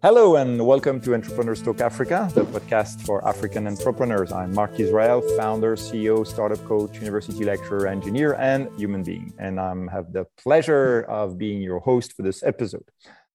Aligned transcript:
Hello 0.00 0.36
and 0.36 0.64
welcome 0.64 1.00
to 1.00 1.12
Entrepreneurs 1.12 1.60
Talk 1.60 1.80
Africa, 1.80 2.30
the 2.32 2.44
podcast 2.44 3.04
for 3.04 3.26
African 3.26 3.66
entrepreneurs. 3.66 4.30
I'm 4.30 4.54
Mark 4.54 4.78
Israel, 4.78 5.20
founder, 5.36 5.74
CEO, 5.74 6.24
startup 6.24 6.64
coach, 6.66 7.00
university 7.00 7.44
lecturer, 7.44 7.88
engineer, 7.88 8.34
and 8.34 8.70
human 8.78 9.02
being. 9.02 9.34
And 9.40 9.58
I 9.58 9.74
have 9.90 10.12
the 10.12 10.24
pleasure 10.40 11.00
of 11.08 11.36
being 11.36 11.60
your 11.60 11.80
host 11.80 12.12
for 12.12 12.22
this 12.22 12.44
episode. 12.44 12.84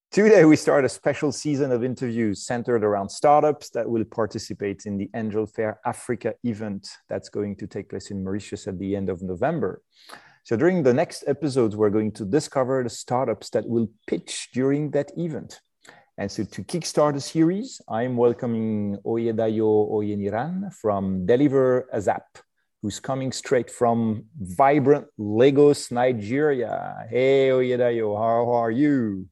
Today, 0.09 0.45
we 0.45 0.55
start 0.55 0.85
a 0.85 0.89
special 0.89 1.33
season 1.33 1.73
of 1.73 1.83
interviews 1.83 2.45
centered 2.45 2.85
around 2.85 3.09
startups 3.09 3.69
that 3.71 3.89
will 3.89 4.05
participate 4.05 4.85
in 4.85 4.97
the 4.97 5.09
Angel 5.17 5.45
Fair 5.45 5.81
Africa 5.85 6.33
event 6.45 6.87
that's 7.09 7.27
going 7.27 7.57
to 7.57 7.67
take 7.67 7.89
place 7.89 8.09
in 8.09 8.23
Mauritius 8.23 8.67
at 8.67 8.79
the 8.79 8.95
end 8.95 9.09
of 9.09 9.21
November. 9.21 9.81
So, 10.45 10.55
during 10.55 10.83
the 10.83 10.93
next 10.93 11.25
episodes, 11.27 11.75
we're 11.75 11.89
going 11.89 12.13
to 12.13 12.23
discover 12.23 12.81
the 12.83 12.89
startups 12.89 13.49
that 13.49 13.67
will 13.67 13.89
pitch 14.07 14.47
during 14.53 14.91
that 14.91 15.11
event. 15.17 15.59
And 16.17 16.31
so 16.31 16.43
to 16.43 16.63
kickstart 16.63 17.15
the 17.15 17.21
series, 17.21 17.81
I'm 17.89 18.17
welcoming 18.17 18.97
Oyedayo 19.03 19.89
Oyeniran 19.91 20.71
from 20.71 21.25
Deliver 21.25 21.89
ASAP, 21.91 22.21
who's 22.83 22.99
coming 22.99 23.31
straight 23.31 23.71
from 23.71 24.25
vibrant 24.39 25.07
Lagos, 25.17 25.89
Nigeria. 25.89 27.07
Hey, 27.09 27.49
Oyedayo, 27.49 28.15
how 28.15 28.51
are 28.53 28.69
you? 28.69 29.27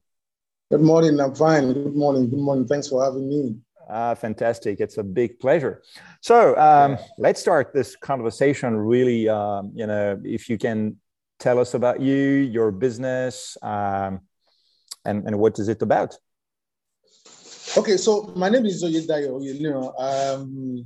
Good 0.72 0.80
morning, 0.80 1.20
I'm 1.20 1.36
fine. 1.36 1.72
Good 1.72 1.94
morning, 1.94 2.28
good 2.28 2.40
morning. 2.40 2.66
Thanks 2.66 2.88
for 2.88 3.04
having 3.04 3.28
me. 3.28 3.56
Ah, 3.88 4.14
fantastic. 4.14 4.80
It's 4.80 4.98
a 4.98 5.04
big 5.04 5.38
pleasure. 5.38 5.82
So 6.20 6.56
um, 6.56 6.98
let's 7.16 7.40
start 7.40 7.72
this 7.72 7.94
conversation 7.94 8.76
really, 8.76 9.28
um, 9.28 9.70
you 9.72 9.86
know, 9.86 10.20
if 10.24 10.48
you 10.48 10.58
can 10.58 10.96
tell 11.38 11.60
us 11.60 11.74
about 11.74 12.00
you, 12.00 12.16
your 12.16 12.72
business, 12.72 13.56
um, 13.62 14.22
and, 15.04 15.26
and 15.28 15.38
what 15.38 15.60
is 15.60 15.68
it 15.68 15.80
about? 15.82 16.16
Okay, 17.74 17.96
so 17.96 18.30
my 18.36 18.50
name 18.50 18.66
is 18.66 18.84
Oyedayo 18.84 19.40
Oyelino. 19.40 19.94
Um, 19.98 20.84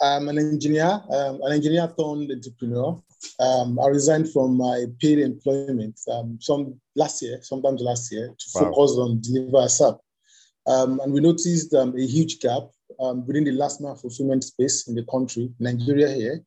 I'm 0.00 0.28
an 0.28 0.38
engineer, 0.38 1.02
um, 1.10 1.40
an 1.42 1.52
engineer 1.52 1.92
turned 1.98 2.30
entrepreneur. 2.30 3.02
Um, 3.40 3.76
I 3.80 3.88
resigned 3.88 4.30
from 4.32 4.56
my 4.56 4.84
paid 5.00 5.18
employment 5.18 5.98
um, 6.12 6.38
some 6.40 6.80
last 6.94 7.22
year, 7.22 7.40
sometimes 7.42 7.80
last 7.82 8.12
year, 8.12 8.28
to 8.28 8.46
wow. 8.54 8.70
focus 8.70 8.92
on 8.98 9.20
deliver 9.20 9.56
ASAP. 9.56 9.98
Um, 10.68 11.00
and 11.00 11.12
we 11.12 11.20
noticed 11.20 11.74
um, 11.74 11.92
a 11.98 12.06
huge 12.06 12.38
gap 12.38 12.62
um, 13.00 13.26
within 13.26 13.42
the 13.42 13.52
last 13.52 13.80
mile 13.80 13.96
fulfillment 13.96 14.44
space 14.44 14.86
in 14.86 14.94
the 14.94 15.04
country, 15.10 15.50
Nigeria 15.58 16.08
here. 16.08 16.40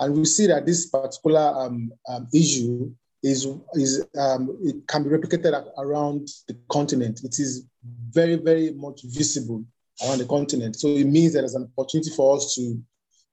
And 0.00 0.16
we 0.16 0.24
see 0.24 0.48
that 0.48 0.66
this 0.66 0.86
particular 0.86 1.54
um, 1.56 1.92
um, 2.08 2.26
issue 2.34 2.90
is, 3.24 3.48
is 3.72 4.06
um, 4.18 4.56
it 4.62 4.86
can 4.86 5.02
be 5.02 5.08
replicated 5.08 5.64
around 5.78 6.28
the 6.46 6.56
continent. 6.70 7.24
It 7.24 7.38
is 7.38 7.66
very, 8.10 8.36
very 8.36 8.72
much 8.72 9.00
visible 9.04 9.64
around 10.04 10.18
the 10.18 10.26
continent. 10.26 10.76
So 10.76 10.88
it 10.88 11.06
means 11.06 11.32
that 11.32 11.40
there's 11.40 11.54
an 11.54 11.70
opportunity 11.76 12.10
for 12.10 12.36
us 12.36 12.54
to 12.56 12.78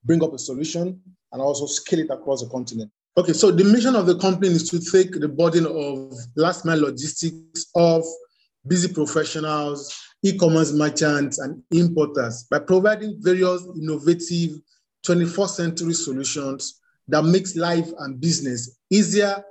bring 0.04 0.24
up 0.24 0.32
a 0.32 0.38
solution 0.38 0.98
and 1.32 1.42
also 1.42 1.66
scale 1.66 2.00
it 2.00 2.10
across 2.10 2.42
the 2.42 2.48
continent. 2.48 2.90
Okay, 3.18 3.34
so 3.34 3.50
the 3.50 3.64
mission 3.64 3.94
of 3.94 4.06
the 4.06 4.16
company 4.16 4.48
is 4.48 4.68
to 4.70 4.80
take 4.80 5.12
the 5.20 5.28
burden 5.28 5.66
of 5.66 6.14
last 6.36 6.64
mile 6.64 6.80
logistics 6.80 7.66
of 7.74 8.02
busy 8.66 8.92
professionals, 8.92 9.94
e-commerce 10.22 10.72
merchants, 10.72 11.38
and 11.38 11.62
importers 11.70 12.46
by 12.50 12.58
providing 12.58 13.16
various 13.20 13.66
innovative 13.76 14.58
21st 15.06 15.50
century 15.50 15.92
solutions 15.92 16.80
that 17.08 17.22
makes 17.24 17.56
life 17.56 17.90
and 17.98 18.18
business 18.20 18.78
easier 18.90 19.44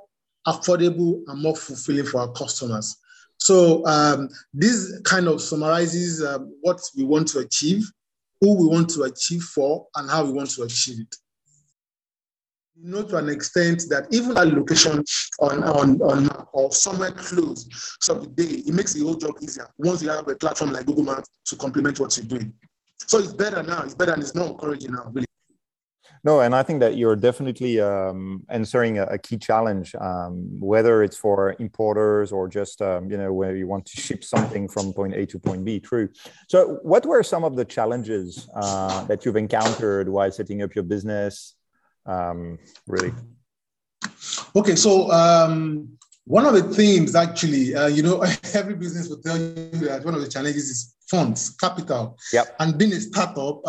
affordable 0.47 1.21
and 1.27 1.41
more 1.41 1.55
fulfilling 1.55 2.05
for 2.05 2.21
our 2.21 2.31
customers. 2.31 2.97
So 3.37 3.85
um, 3.87 4.29
this 4.53 5.01
kind 5.03 5.27
of 5.27 5.41
summarizes 5.41 6.23
um, 6.23 6.53
what 6.61 6.79
we 6.95 7.03
want 7.03 7.27
to 7.29 7.39
achieve, 7.39 7.83
who 8.39 8.55
we 8.55 8.67
want 8.67 8.89
to 8.91 9.03
achieve 9.03 9.41
for, 9.41 9.87
and 9.95 10.09
how 10.09 10.23
we 10.25 10.31
want 10.31 10.51
to 10.51 10.63
achieve 10.63 10.99
it. 11.01 11.15
You 12.75 12.89
know 12.89 13.03
to 13.03 13.17
an 13.17 13.29
extent 13.29 13.83
that 13.89 14.07
even 14.11 14.37
a 14.37 14.45
location 14.45 15.03
on, 15.39 15.63
on, 15.63 16.01
on 16.01 16.47
or 16.51 16.71
somewhere 16.71 17.11
close 17.11 17.67
so 17.99 18.15
the 18.15 18.27
day, 18.27 18.63
it 18.65 18.73
makes 18.73 18.93
the 18.93 19.03
whole 19.03 19.15
job 19.15 19.35
easier 19.41 19.67
once 19.77 20.01
you 20.01 20.09
have 20.09 20.27
a 20.27 20.35
platform 20.35 20.71
like 20.71 20.85
Google 20.85 21.03
Maps 21.03 21.29
to 21.45 21.55
complement 21.55 21.99
what 21.99 22.15
you're 22.17 22.25
doing. 22.25 22.53
So 23.07 23.19
it's 23.19 23.33
better 23.33 23.61
now, 23.61 23.83
it's 23.83 23.93
better 23.93 24.13
and 24.13 24.21
it's 24.21 24.33
more 24.33 24.47
encouraging 24.47 24.93
now, 24.93 25.11
really. 25.11 25.25
No, 26.23 26.41
and 26.41 26.53
I 26.53 26.61
think 26.61 26.79
that 26.81 26.97
you're 26.97 27.15
definitely 27.15 27.79
um, 27.79 28.43
answering 28.49 28.99
a, 28.99 29.05
a, 29.05 29.17
key 29.17 29.37
challenge, 29.37 29.95
um, 29.95 30.59
whether 30.59 31.01
it's 31.01 31.17
for 31.17 31.55
importers 31.57 32.31
or 32.31 32.47
just 32.47 32.79
um, 32.81 33.09
you 33.09 33.17
know 33.17 33.33
where 33.33 33.55
you 33.55 33.65
want 33.65 33.87
to 33.87 33.99
ship 33.99 34.23
something 34.23 34.67
from 34.67 34.93
point 34.93 35.15
A 35.15 35.25
to 35.25 35.39
point 35.39 35.65
B. 35.65 35.79
True. 35.79 36.09
So, 36.47 36.79
what 36.83 37.07
were 37.07 37.23
some 37.23 37.43
of 37.43 37.55
the 37.55 37.65
challenges 37.65 38.47
uh, 38.53 39.03
that 39.05 39.25
you've 39.25 39.35
encountered 39.35 40.09
while 40.09 40.31
setting 40.31 40.61
up 40.61 40.75
your 40.75 40.83
business? 40.83 41.55
Um, 42.05 42.59
really. 42.87 43.13
Okay, 44.55 44.75
so 44.75 45.11
um, 45.11 45.97
one 46.25 46.45
of 46.45 46.53
the 46.53 46.63
themes 46.63 47.15
actually, 47.15 47.75
uh, 47.75 47.87
you 47.87 48.03
know, 48.03 48.21
every 48.53 48.75
business 48.75 49.09
will 49.09 49.21
tell 49.21 49.37
you 49.37 49.87
that 49.87 50.05
one 50.05 50.13
of 50.13 50.21
the 50.21 50.29
challenges 50.29 50.69
is 50.69 50.95
funds, 51.09 51.49
capital, 51.59 52.17
yep. 52.31 52.55
and 52.59 52.77
being 52.77 52.93
a 52.93 53.01
startup. 53.01 53.61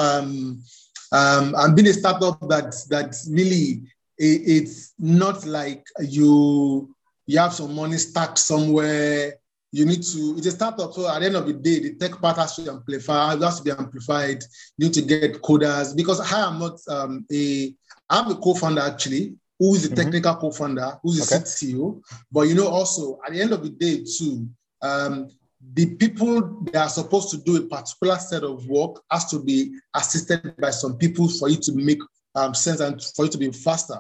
Um, 1.13 1.55
and 1.57 1.77
being 1.77 1.89
a 1.89 1.93
startup 1.93 2.41
that 2.49 2.75
that 2.89 3.15
really 3.31 3.83
it, 4.19 4.41
it's 4.47 4.95
not 4.99 5.45
like 5.45 5.87
you 6.01 6.95
you 7.27 7.39
have 7.39 7.53
some 7.53 7.75
money 7.75 7.99
stacked 7.99 8.39
somewhere. 8.39 9.35
You 9.75 9.87
need 9.87 10.03
to, 10.03 10.35
it's 10.37 10.47
a 10.47 10.51
startup. 10.51 10.93
So 10.93 11.09
at 11.09 11.21
the 11.21 11.27
end 11.27 11.37
of 11.37 11.47
the 11.47 11.55
day, 11.55 11.81
the 11.81 11.95
tech 11.95 12.21
part 12.21 12.37
has 12.37 12.57
to 12.57 12.71
amplify, 12.71 13.35
it 13.35 13.43
has 13.43 13.59
to 13.59 13.65
be 13.65 13.71
amplified. 13.71 14.43
You 14.77 14.87
need 14.87 14.95
to 14.95 15.03
get 15.03 15.41
coders 15.41 15.97
because 15.97 16.21
I 16.21 16.47
am 16.47 16.59
not 16.59 16.79
um, 16.89 17.25
a, 17.33 17.75
I'm 18.11 18.31
a 18.31 18.35
co-founder 18.35 18.83
actually, 18.83 19.35
who 19.59 19.75
is 19.75 19.89
the 19.89 19.95
mm-hmm. 19.95 20.05
technical 20.05 20.35
co-founder, 20.37 20.99
who's 21.03 21.27
the 21.27 21.37
okay. 21.37 21.45
CTO. 21.45 22.03
But 22.31 22.43
you 22.43 22.55
know, 22.55 22.69
also 22.69 23.19
at 23.27 23.33
the 23.33 23.41
end 23.41 23.53
of 23.53 23.63
the 23.63 23.71
day, 23.71 24.05
too, 24.05 24.47
um, 24.83 25.29
the 25.75 25.95
people 25.97 26.63
that 26.73 26.77
are 26.77 26.89
supposed 26.89 27.31
to 27.31 27.39
do 27.39 27.57
a 27.57 27.63
particular 27.63 28.17
set 28.17 28.43
of 28.43 28.67
work 28.67 29.03
has 29.11 29.27
to 29.31 29.39
be 29.39 29.75
assisted 29.95 30.55
by 30.59 30.71
some 30.71 30.97
people 30.97 31.29
for 31.29 31.49
it 31.49 31.63
to 31.63 31.73
make 31.73 32.01
um, 32.35 32.55
sense 32.55 32.81
and 32.81 33.03
for 33.17 33.27
it 33.27 33.33
to 33.33 33.39
be 33.39 33.51
faster. 33.51 33.99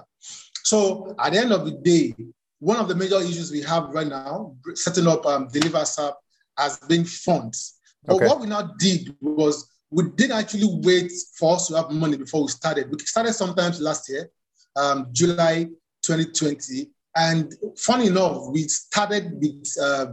So 0.64 1.14
at 1.18 1.32
the 1.32 1.38
end 1.38 1.52
of 1.52 1.64
the 1.64 1.72
day, 1.72 2.14
one 2.58 2.78
of 2.78 2.88
the 2.88 2.94
major 2.94 3.20
issues 3.20 3.50
we 3.50 3.62
have 3.62 3.90
right 3.90 4.06
now, 4.06 4.54
setting 4.74 5.06
up 5.06 5.26
um, 5.26 5.48
Deliver 5.48 5.78
ASAP, 5.78 6.14
has 6.58 6.78
been 6.78 7.04
funds. 7.04 7.78
But 8.04 8.16
okay. 8.16 8.26
what 8.26 8.40
we 8.40 8.46
now 8.46 8.72
did 8.78 9.14
was 9.20 9.68
we 9.90 10.04
didn't 10.16 10.38
actually 10.38 10.68
wait 10.82 11.12
for 11.36 11.56
us 11.56 11.68
to 11.68 11.76
have 11.76 11.90
money 11.90 12.16
before 12.16 12.42
we 12.42 12.48
started. 12.48 12.90
We 12.90 12.98
started 13.00 13.32
sometimes 13.34 13.80
last 13.80 14.08
year, 14.08 14.30
um, 14.76 15.08
July 15.12 15.68
2020. 16.02 16.90
And 17.16 17.52
funny 17.76 18.06
enough, 18.06 18.46
we 18.50 18.68
started 18.68 19.32
with 19.34 19.66
uh, 19.80 20.06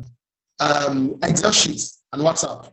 um, 0.60 1.18
Excel 1.24 1.52
sheets 1.52 2.04
and 2.14 2.22
WhatsApp. 2.22 2.72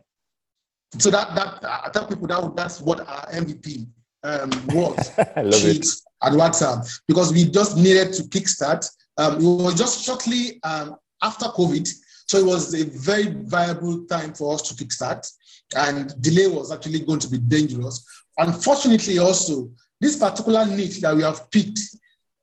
So 0.99 1.11
that 1.11 1.35
that 1.35 1.63
I 1.63 1.89
tell 1.91 2.07
people 2.07 2.27
that 2.27 2.55
that's 2.55 2.81
what 2.81 3.01
our 3.01 3.27
MVP 3.31 3.87
um, 4.23 4.49
was. 4.67 5.11
Love 5.17 5.65
it. 5.65 5.85
And 6.23 6.39
WhatsApp 6.39 6.89
because 7.07 7.31
we 7.31 7.45
just 7.45 7.77
needed 7.77 8.13
to 8.13 8.23
kickstart. 8.23 8.89
Um, 9.17 9.35
it 9.37 9.43
was 9.43 9.75
just 9.75 10.03
shortly 10.03 10.59
um, 10.63 10.95
after 11.21 11.45
COVID, 11.45 11.87
so 12.27 12.37
it 12.37 12.45
was 12.45 12.73
a 12.73 12.85
very 12.85 13.35
viable 13.43 14.05
time 14.05 14.33
for 14.33 14.53
us 14.53 14.61
to 14.63 14.73
kickstart. 14.73 15.27
And 15.75 16.19
delay 16.21 16.47
was 16.47 16.71
actually 16.71 17.01
going 17.01 17.19
to 17.19 17.29
be 17.29 17.37
dangerous. 17.37 18.05
Unfortunately, 18.37 19.19
also 19.19 19.69
this 19.99 20.17
particular 20.17 20.65
niche 20.65 21.01
that 21.01 21.15
we 21.15 21.23
have 21.23 21.49
picked, 21.51 21.79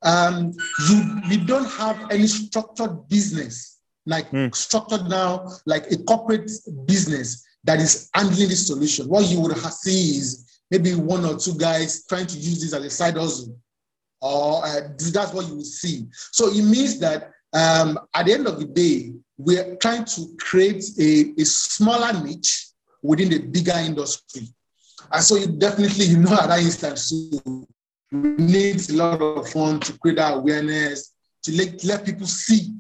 um, 0.03 0.53
you 0.89 1.21
we 1.29 1.37
don't 1.39 1.69
have 1.71 2.11
any 2.11 2.27
structured 2.27 3.09
business 3.09 3.74
like 4.07 4.31
mm. 4.31 4.55
structured 4.55 5.09
now 5.09 5.49
like 5.67 5.91
a 5.91 5.97
corporate 6.05 6.51
business 6.87 7.45
that 7.65 7.81
is 7.81 8.11
handling 8.15 8.49
this 8.49 8.67
solution. 8.67 9.09
What 9.09 9.27
you 9.27 9.41
would 9.41 9.57
see 9.57 10.19
is 10.19 10.61
maybe 10.71 10.95
one 10.95 11.25
or 11.25 11.39
two 11.39 11.55
guys 11.55 12.05
trying 12.07 12.27
to 12.27 12.37
use 12.37 12.61
this 12.61 12.75
as 12.75 12.85
a 12.85 12.91
side 12.91 13.17
hustle, 13.17 13.59
or 14.21 14.65
uh, 14.65 14.81
that's 14.99 15.33
what 15.33 15.49
you 15.49 15.57
will 15.57 15.65
see. 15.65 16.07
So 16.33 16.49
it 16.49 16.63
means 16.63 16.99
that 17.01 17.31
um, 17.53 17.99
at 18.15 18.27
the 18.27 18.33
end 18.33 18.47
of 18.47 18.59
the 18.59 18.67
day, 18.67 19.13
we're 19.37 19.77
trying 19.77 20.05
to 20.05 20.37
create 20.39 20.85
a, 20.99 21.33
a 21.39 21.45
smaller 21.45 22.13
niche 22.23 22.69
within 23.03 23.31
the 23.31 23.39
bigger 23.39 23.77
industry. 23.77 24.49
And 25.11 25.23
so 25.23 25.37
you 25.37 25.47
definitely, 25.47 26.07
you 26.07 26.19
know, 26.19 26.33
at 26.35 26.49
that 26.49 26.61
instance, 26.61 27.11
so 27.11 27.67
need 28.11 28.89
a 28.91 28.93
lot 28.95 29.21
of 29.21 29.49
fun 29.49 29.81
to 29.81 29.99
create 29.99 30.17
that 30.17 30.35
awareness, 30.35 31.13
to 31.43 31.53
let, 31.53 31.83
let 31.85 32.05
people 32.05 32.27
see 32.27 32.75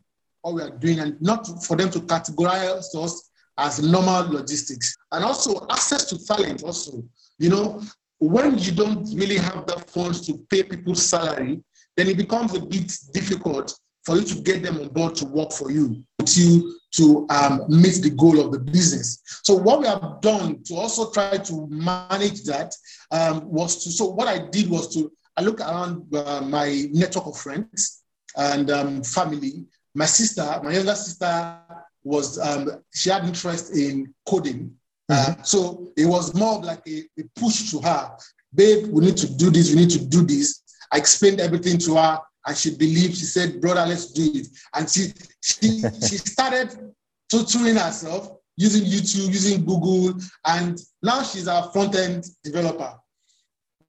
what 0.44 0.54
we 0.54 0.62
are 0.62 0.76
doing 0.78 1.00
and 1.00 1.20
not 1.22 1.46
for 1.64 1.74
them 1.76 1.90
to 1.90 2.00
categorize 2.00 2.94
us 2.94 3.30
as 3.56 3.82
normal 3.82 4.30
logistics. 4.30 4.94
And 5.10 5.24
also 5.24 5.66
access 5.70 6.04
to 6.10 6.18
talent 6.22 6.62
also. 6.62 7.02
You 7.38 7.48
know, 7.48 7.82
when 8.18 8.58
you 8.58 8.72
don't 8.72 9.08
really 9.14 9.38
have 9.38 9.66
the 9.66 9.82
funds 9.86 10.26
to 10.26 10.38
pay 10.50 10.62
people's 10.62 11.04
salary, 11.04 11.62
then 11.96 12.08
it 12.08 12.18
becomes 12.18 12.54
a 12.54 12.60
bit 12.60 12.92
difficult 13.14 13.74
for 14.04 14.16
you 14.16 14.24
to 14.24 14.34
get 14.42 14.62
them 14.62 14.78
on 14.80 14.88
board 14.88 15.14
to 15.16 15.24
work 15.24 15.50
for 15.50 15.70
you. 15.70 16.04
you 16.26 16.78
to 16.96 17.26
um, 17.30 17.62
meet 17.68 18.02
the 18.02 18.10
goal 18.10 18.38
of 18.38 18.52
the 18.52 18.58
business. 18.58 19.22
So 19.44 19.54
what 19.54 19.80
we 19.80 19.86
have 19.86 20.20
done 20.20 20.62
to 20.64 20.74
also 20.74 21.10
try 21.10 21.38
to 21.38 21.66
manage 21.68 22.44
that 22.44 22.74
um, 23.10 23.48
was 23.50 23.82
to, 23.84 23.90
so 23.90 24.10
what 24.10 24.28
I 24.28 24.46
did 24.50 24.68
was 24.68 24.94
to, 24.94 25.10
I 25.36 25.42
look 25.42 25.60
around 25.60 26.14
uh, 26.14 26.42
my 26.42 26.86
network 26.92 27.26
of 27.26 27.38
friends 27.38 28.02
and 28.36 28.70
um, 28.70 29.02
family. 29.02 29.64
My 29.94 30.06
sister, 30.06 30.60
my 30.62 30.72
younger 30.72 30.94
sister 30.94 31.58
was, 32.02 32.38
um, 32.38 32.82
she 32.92 33.10
had 33.10 33.24
interest 33.24 33.76
in 33.76 34.12
coding. 34.28 34.74
Uh, 35.08 35.14
mm-hmm. 35.14 35.42
so 35.42 35.92
it 35.96 36.06
was 36.06 36.34
more 36.34 36.62
like 36.62 36.86
a, 36.88 37.04
a 37.18 37.24
push 37.36 37.70
to 37.70 37.80
her. 37.80 38.16
Babe, 38.54 38.86
we 38.88 39.04
need 39.04 39.16
to 39.18 39.32
do 39.34 39.50
this, 39.50 39.70
we 39.70 39.76
need 39.76 39.90
to 39.90 40.04
do 40.04 40.22
this. 40.22 40.62
I 40.92 40.98
explained 40.98 41.40
everything 41.40 41.78
to 41.78 41.96
her 41.96 42.20
and 42.46 42.56
she 42.56 42.76
believed. 42.76 43.16
She 43.16 43.24
said, 43.24 43.60
"Brother, 43.60 43.86
let's 43.86 44.12
do 44.12 44.30
it." 44.34 44.48
And 44.74 44.88
she 44.88 45.12
she 45.40 45.80
she 46.08 46.18
started 46.18 46.92
tutoring 47.28 47.76
herself 47.76 48.30
using 48.56 48.84
YouTube, 48.84 49.32
using 49.32 49.64
Google, 49.64 50.20
and 50.46 50.80
now 51.02 51.22
she's 51.22 51.46
a 51.46 51.70
front 51.72 51.96
end 51.96 52.24
developer. 52.42 52.94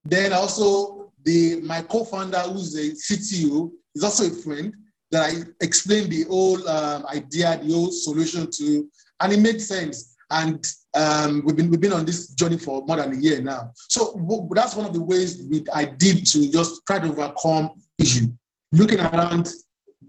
Then 0.04 0.34
also 0.34 1.12
the 1.24 1.62
my 1.62 1.82
co-founder, 1.82 2.40
who's 2.40 2.76
a 2.76 2.92
CTO, 2.92 3.72
is 3.94 4.04
also 4.04 4.28
a 4.28 4.30
friend 4.30 4.74
that 5.12 5.30
I 5.30 5.34
explained 5.62 6.12
the 6.12 6.24
whole 6.24 6.68
um, 6.68 7.06
idea, 7.08 7.60
the 7.62 7.74
whole 7.74 7.92
solution 7.92 8.50
to, 8.52 8.90
and 9.22 9.34
it 9.34 9.40
made 9.40 9.62
sense. 9.62 10.16
And 10.32 10.66
um, 10.96 11.44
we've 11.46 11.56
been 11.56 11.70
we've 11.70 11.80
been 11.80 11.94
on 11.94 12.06
this 12.06 12.30
journey 12.30 12.58
for 12.58 12.84
more 12.86 12.98
than 12.98 13.14
a 13.14 13.16
year 13.16 13.42
now. 13.42 13.72
So 13.90 14.48
that's 14.52 14.76
one 14.76 14.88
of 14.88 14.94
the 14.94 15.02
ways 15.02 15.44
we, 15.50 15.64
I 15.74 15.86
did 15.86 16.26
to 16.28 16.52
just 16.52 16.82
try 16.88 17.00
to 17.00 17.08
overcome 17.08 17.72
issue 18.00 18.28
looking 18.72 19.00
around 19.00 19.54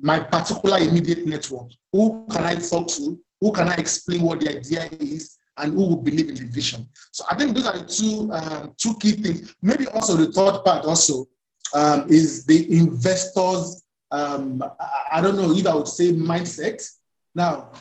my 0.00 0.20
particular 0.20 0.78
immediate 0.78 1.26
network. 1.26 1.70
Who 1.92 2.26
can 2.30 2.44
I 2.44 2.54
talk 2.56 2.88
to? 2.88 3.18
Who 3.40 3.52
can 3.52 3.68
I 3.68 3.74
explain 3.74 4.22
what 4.22 4.40
the 4.40 4.56
idea 4.56 4.88
is? 5.00 5.36
And 5.58 5.72
who 5.72 5.86
will 5.88 5.96
believe 5.96 6.28
in 6.28 6.34
the 6.34 6.44
vision? 6.44 6.86
So 7.12 7.24
I 7.30 7.34
think 7.34 7.54
those 7.54 7.66
are 7.66 7.78
the 7.78 7.86
two 7.86 8.30
um, 8.32 8.74
two 8.76 8.94
key 8.98 9.12
things. 9.12 9.54
Maybe 9.62 9.86
also 9.88 10.16
the 10.16 10.30
third 10.32 10.62
part 10.64 10.84
also 10.84 11.26
um, 11.74 12.06
is 12.08 12.44
the 12.44 12.70
investors. 12.76 13.82
Um, 14.10 14.62
I, 14.80 15.18
I 15.18 15.20
don't 15.20 15.36
know 15.36 15.52
if 15.52 15.66
I 15.66 15.74
would 15.74 15.88
say 15.88 16.12
mindset. 16.12 16.86
Now, 17.34 17.72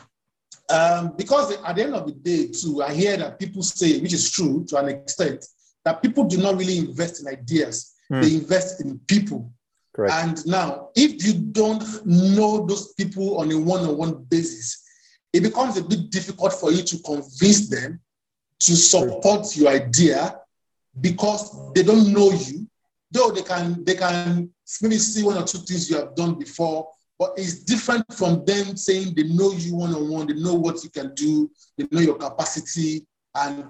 um, 0.68 1.14
because 1.16 1.52
at 1.52 1.76
the 1.76 1.82
end 1.84 1.94
of 1.94 2.06
the 2.06 2.12
day, 2.12 2.48
too, 2.48 2.82
I 2.82 2.92
hear 2.92 3.16
that 3.16 3.38
people 3.38 3.62
say, 3.62 4.00
which 4.00 4.12
is 4.12 4.30
true 4.30 4.64
to 4.68 4.76
an 4.78 4.88
extent, 4.88 5.44
that 5.84 6.02
people 6.02 6.24
do 6.24 6.38
not 6.38 6.56
really 6.56 6.78
invest 6.78 7.20
in 7.20 7.28
ideas; 7.28 7.94
hmm. 8.08 8.20
they 8.20 8.34
invest 8.34 8.80
in 8.80 8.98
people. 9.06 9.52
Correct. 9.94 10.12
And 10.14 10.46
now, 10.46 10.90
if 10.94 11.24
you 11.24 11.34
don't 11.34 11.82
know 12.04 12.66
those 12.66 12.92
people 12.94 13.38
on 13.38 13.50
a 13.50 13.58
one-on-one 13.58 14.24
basis, 14.28 14.82
it 15.32 15.42
becomes 15.42 15.76
a 15.76 15.82
bit 15.82 16.10
difficult 16.10 16.52
for 16.52 16.70
you 16.70 16.82
to 16.82 16.98
convince 16.98 17.68
them 17.68 18.00
to 18.60 18.76
support 18.76 19.56
your 19.56 19.70
idea 19.70 20.38
because 21.00 21.72
they 21.74 21.82
don't 21.82 22.12
know 22.12 22.30
you. 22.30 22.66
Though 23.10 23.30
they 23.30 23.42
can, 23.42 23.84
they 23.84 23.94
can 23.94 24.50
maybe 24.82 24.98
see 24.98 25.22
one 25.22 25.36
or 25.36 25.44
two 25.44 25.58
things 25.58 25.88
you 25.90 25.96
have 25.96 26.14
done 26.14 26.38
before, 26.38 26.88
but 27.18 27.32
it's 27.36 27.60
different 27.60 28.04
from 28.12 28.44
them 28.44 28.76
saying 28.76 29.14
they 29.14 29.24
know 29.24 29.52
you 29.52 29.76
one-on-one, 29.76 30.26
they 30.26 30.34
know 30.34 30.54
what 30.54 30.82
you 30.84 30.90
can 30.90 31.14
do, 31.14 31.50
they 31.78 31.86
know 31.90 32.00
your 32.00 32.16
capacity, 32.16 33.06
and 33.34 33.66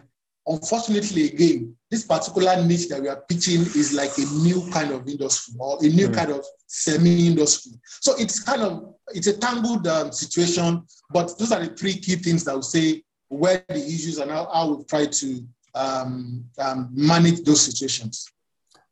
unfortunately, 0.47 1.27
again, 1.27 1.75
this 1.91 2.05
particular 2.05 2.65
niche 2.65 2.89
that 2.89 3.03
we 3.03 3.09
are 3.09 3.23
pitching 3.29 3.61
is 3.61 3.93
like 3.93 4.17
a 4.19 4.25
new 4.43 4.69
kind 4.71 4.91
of 4.91 5.09
industry 5.09 5.55
or 5.59 5.79
a 5.81 5.89
new 5.89 6.09
mm. 6.09 6.15
kind 6.15 6.31
of 6.31 6.45
semi-industry. 6.67 7.73
So 8.01 8.15
it's 8.19 8.41
kind 8.41 8.63
of 8.63 8.95
it's 9.09 9.27
a 9.27 9.37
tangled 9.39 9.87
um, 9.87 10.13
situation. 10.13 10.85
But 11.11 11.37
those 11.39 11.53
are 11.53 11.65
the 11.65 11.75
three 11.75 11.95
key 11.95 12.17
things 12.17 12.45
that 12.45 12.55
will 12.55 12.63
say 12.63 13.03
where 13.29 13.65
the 13.69 13.77
issues 13.77 14.19
and 14.19 14.31
how, 14.31 14.49
how 14.53 14.75
we 14.75 14.85
try 14.85 15.07
to 15.07 15.47
um, 15.75 16.45
um, 16.59 16.91
manage 16.93 17.43
those 17.43 17.63
situations. 17.63 18.29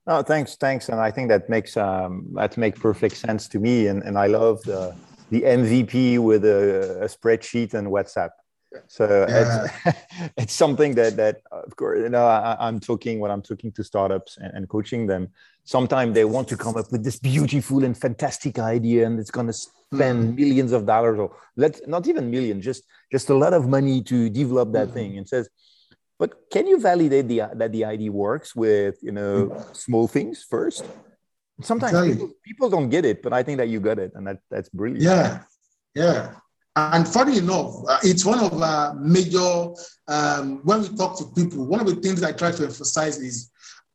Oh, 0.06 0.22
thanks, 0.22 0.56
thanks, 0.56 0.90
and 0.90 1.00
I 1.00 1.10
think 1.10 1.30
that 1.30 1.48
makes 1.48 1.76
um, 1.76 2.26
that 2.34 2.56
makes 2.56 2.78
perfect 2.78 3.16
sense 3.16 3.48
to 3.48 3.58
me. 3.58 3.86
And 3.86 4.02
and 4.02 4.18
I 4.18 4.26
love 4.26 4.62
the 4.62 4.94
the 5.30 5.42
MVP 5.42 6.18
with 6.18 6.44
a, 6.44 7.00
a 7.02 7.06
spreadsheet 7.06 7.74
and 7.74 7.88
WhatsApp 7.88 8.30
so 8.88 9.26
yeah. 9.28 9.66
it's, 9.84 9.98
it's 10.36 10.52
something 10.52 10.94
that 10.94 11.16
that 11.16 11.42
of 11.50 11.74
course 11.76 12.00
you 12.00 12.08
know 12.08 12.26
I, 12.26 12.68
am 12.68 12.80
talking 12.80 13.20
when 13.20 13.30
I'm 13.30 13.42
talking 13.42 13.72
to 13.72 13.84
startups 13.84 14.36
and, 14.38 14.52
and, 14.54 14.68
coaching 14.68 15.06
them. 15.06 15.28
Sometimes 15.64 16.14
they 16.14 16.24
want 16.24 16.48
to 16.48 16.56
come 16.56 16.76
up 16.76 16.92
with 16.92 17.04
this 17.04 17.18
beautiful 17.18 17.84
and 17.84 17.96
fantastic 17.96 18.58
idea, 18.58 19.06
and 19.06 19.18
it's 19.18 19.30
going 19.30 19.46
to 19.46 19.52
spend 19.52 20.34
mm. 20.34 20.36
millions 20.36 20.72
of 20.72 20.86
dollars, 20.86 21.18
or 21.18 21.34
let's 21.56 21.80
not 21.86 22.06
even 22.06 22.30
millions, 22.30 22.64
just 22.64 22.84
just 23.10 23.30
a 23.30 23.34
lot 23.34 23.54
of 23.54 23.68
money 23.68 24.02
to 24.02 24.28
develop 24.28 24.72
that 24.72 24.88
mm. 24.88 24.94
thing. 24.94 25.18
And 25.18 25.28
says, 25.28 25.48
but 26.24 26.48
can 26.50 26.66
you 26.66 26.80
validate 26.80 27.28
the 27.28 27.42
that 27.60 27.70
the 27.70 27.84
ID 27.84 28.08
works 28.08 28.56
with 28.56 28.96
you 29.02 29.12
know 29.12 29.36
small 29.72 30.08
things 30.08 30.36
first? 30.42 30.82
Sometimes 31.60 31.92
people, 32.08 32.30
people 32.42 32.68
don't 32.70 32.88
get 32.88 33.04
it, 33.04 33.22
but 33.22 33.32
I 33.34 33.42
think 33.42 33.58
that 33.58 33.68
you 33.68 33.78
got 33.78 33.98
it, 33.98 34.12
and 34.14 34.26
that 34.26 34.38
that's 34.50 34.70
brilliant. 34.70 35.02
Yeah, 35.02 35.42
yeah. 35.94 36.20
And 36.74 37.06
funny 37.06 37.36
enough, 37.44 37.70
uh, 37.86 37.98
it's 38.02 38.24
one 38.24 38.40
of 38.40 38.52
our 38.60 38.94
major, 38.94 39.50
um, 40.08 40.44
when 40.64 40.80
we 40.82 40.88
talk 40.96 41.12
to 41.18 41.24
people, 41.36 41.66
one 41.66 41.80
of 41.80 41.86
the 41.86 41.96
things 42.04 42.22
I 42.22 42.32
try 42.32 42.50
to 42.50 42.64
emphasize 42.64 43.18
is 43.18 43.50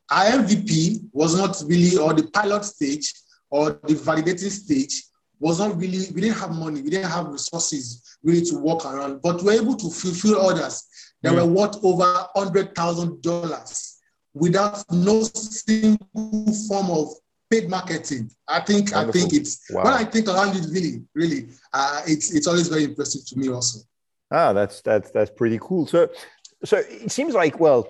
our 0.09 0.25
MVP 0.39 1.09
was 1.11 1.35
not 1.35 1.61
really, 1.65 1.97
or 1.97 2.13
the 2.13 2.27
pilot 2.31 2.63
stage 2.63 3.11
or 3.49 3.71
the 3.89 3.95
validating 3.95 4.51
stage 4.51 5.03
was 5.39 5.59
not 5.59 5.75
really, 5.77 5.99
we 6.13 6.21
didn't 6.21 6.37
have 6.37 6.51
money, 6.51 6.81
we 6.81 6.89
didn't 6.89 7.11
have 7.11 7.27
resources 7.27 8.17
really 8.23 8.45
to 8.45 8.55
walk 8.59 8.85
around, 8.85 9.21
but 9.21 9.41
we 9.41 9.47
were 9.47 9.61
able 9.61 9.75
to 9.75 9.89
fulfill 9.89 10.37
orders 10.37 10.75
that 11.21 11.33
were 11.33 11.45
worth 11.45 11.83
over 11.83 12.27
$100,000 12.36 13.95
without 14.33 14.83
no 14.92 15.24
single 15.24 16.54
form 16.68 16.89
of 16.92 17.10
paid 17.50 17.69
marketing. 17.69 18.30
I 18.48 18.60
think 18.60 18.92
Wonderful. 18.92 19.10
I 19.10 19.12
think 19.12 19.33
it's 19.33 19.69
wow. 19.69 19.83
when 19.83 19.94
I 19.94 20.04
think 20.04 20.27
around 20.27 20.56
it 20.56 20.66
really, 20.71 21.04
really, 21.13 21.50
uh, 21.74 22.01
it's 22.07 22.33
it's 22.33 22.48
always 22.48 22.68
very 22.68 22.83
impressive 22.83 23.25
to 23.27 23.39
me 23.39 23.50
also. 23.50 23.80
Ah, 24.31 24.54
that's 24.54 24.81
that's 24.81 25.12
that's 25.12 25.31
pretty 25.31 25.60
cool. 25.62 25.88
So 25.88 26.10
so 26.63 26.77
it 26.77 27.12
seems 27.12 27.33
like 27.33 27.60
well, 27.60 27.88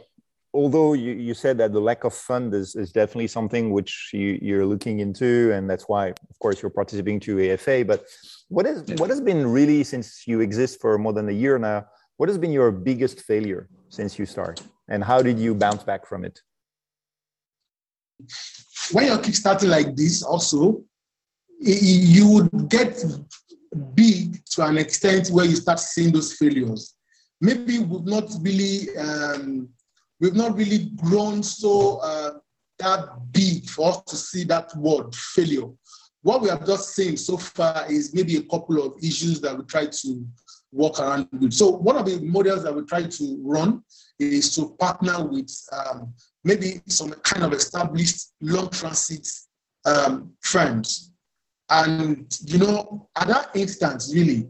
although 0.54 0.94
you, 0.94 1.14
you 1.14 1.34
said 1.34 1.58
that 1.58 1.74
the 1.74 1.82
lack 1.82 2.04
of 2.04 2.14
fund 2.14 2.54
is, 2.54 2.76
is 2.76 2.92
definitely 2.92 3.28
something 3.28 3.72
which 3.72 4.12
you, 4.14 4.40
you're 4.42 4.66
looking 4.66 5.00
into, 5.00 5.52
and 5.54 5.70
that's 5.70 5.90
why 5.90 6.08
of 6.08 6.40
course 6.40 6.62
you're 6.62 6.72
participating 6.72 7.20
to 7.22 7.52
AFA. 7.54 7.84
But 7.86 8.06
what 8.48 8.66
is 8.66 8.84
what 9.00 9.10
has 9.10 9.22
been 9.22 9.46
really 9.48 9.84
since 9.84 10.26
you 10.26 10.40
exist 10.40 10.80
for 10.80 10.98
more 10.98 11.14
than 11.14 11.28
a 11.30 11.34
year 11.34 11.60
now? 11.60 11.86
What 12.20 12.28
has 12.28 12.38
been 12.38 12.52
your 12.52 12.70
biggest 12.70 13.22
failure 13.22 13.70
since 13.88 14.20
you 14.20 14.26
start, 14.26 14.62
and 14.90 15.02
how 15.02 15.22
did 15.22 15.40
you 15.40 15.56
bounce 15.56 15.84
back 15.84 16.06
from 16.06 16.26
it? 16.26 16.42
when 18.92 19.06
you're 19.06 19.18
kickstarting 19.20 19.70
like 19.70 19.96
this, 19.96 20.22
also, 20.22 20.84
you 21.62 22.28
would 22.28 22.70
get 22.70 23.02
big 23.94 24.44
to 24.48 24.66
an 24.66 24.78
extent 24.78 25.30
where 25.30 25.46
you 25.46 25.56
start 25.56 25.80
seeing 25.80 26.12
those 26.12 26.34
failures. 26.34 26.94
Maybe 27.40 27.80
we've 27.80 28.04
not 28.04 28.30
really 28.42 28.94
um, 28.98 29.70
we've 30.20 30.36
not 30.36 30.58
really 30.58 30.92
grown 30.98 31.42
so 31.42 32.00
uh, 32.00 32.32
that 32.80 33.32
big 33.32 33.70
for 33.70 33.92
us 33.92 34.02
to 34.10 34.18
see 34.18 34.44
that 34.44 34.76
word 34.76 35.16
failure. 35.16 35.70
What 36.22 36.42
we 36.42 36.50
have 36.50 36.66
just 36.66 36.94
seen 36.96 37.16
so 37.16 37.38
far 37.38 37.90
is 37.90 38.14
maybe 38.14 38.36
a 38.36 38.44
couple 38.44 38.84
of 38.86 39.02
issues 39.02 39.40
that 39.40 39.58
we 39.58 39.64
try 39.64 39.86
to 39.86 40.28
work 40.72 41.00
around 41.00 41.28
with. 41.32 41.54
So 41.54 41.70
one 41.70 41.98
of 41.98 42.06
the 42.06 42.20
models 42.22 42.64
that 42.64 42.76
we 42.76 42.84
try 42.84 43.04
to 43.04 43.38
run 43.42 43.84
is 44.20 44.54
to 44.56 44.76
partner 44.80 45.26
with 45.26 45.52
um, 45.72 46.14
maybe 46.44 46.82
some 46.88 47.12
kind 47.24 47.44
of 47.44 47.54
established 47.54 48.34
long 48.42 48.70
transit 48.70 49.28
um, 49.86 50.32
firms. 50.42 51.12
And, 51.70 52.26
you 52.46 52.58
know, 52.58 53.10
at 53.16 53.28
that 53.28 53.50
instance, 53.56 54.12
really, 54.14 54.48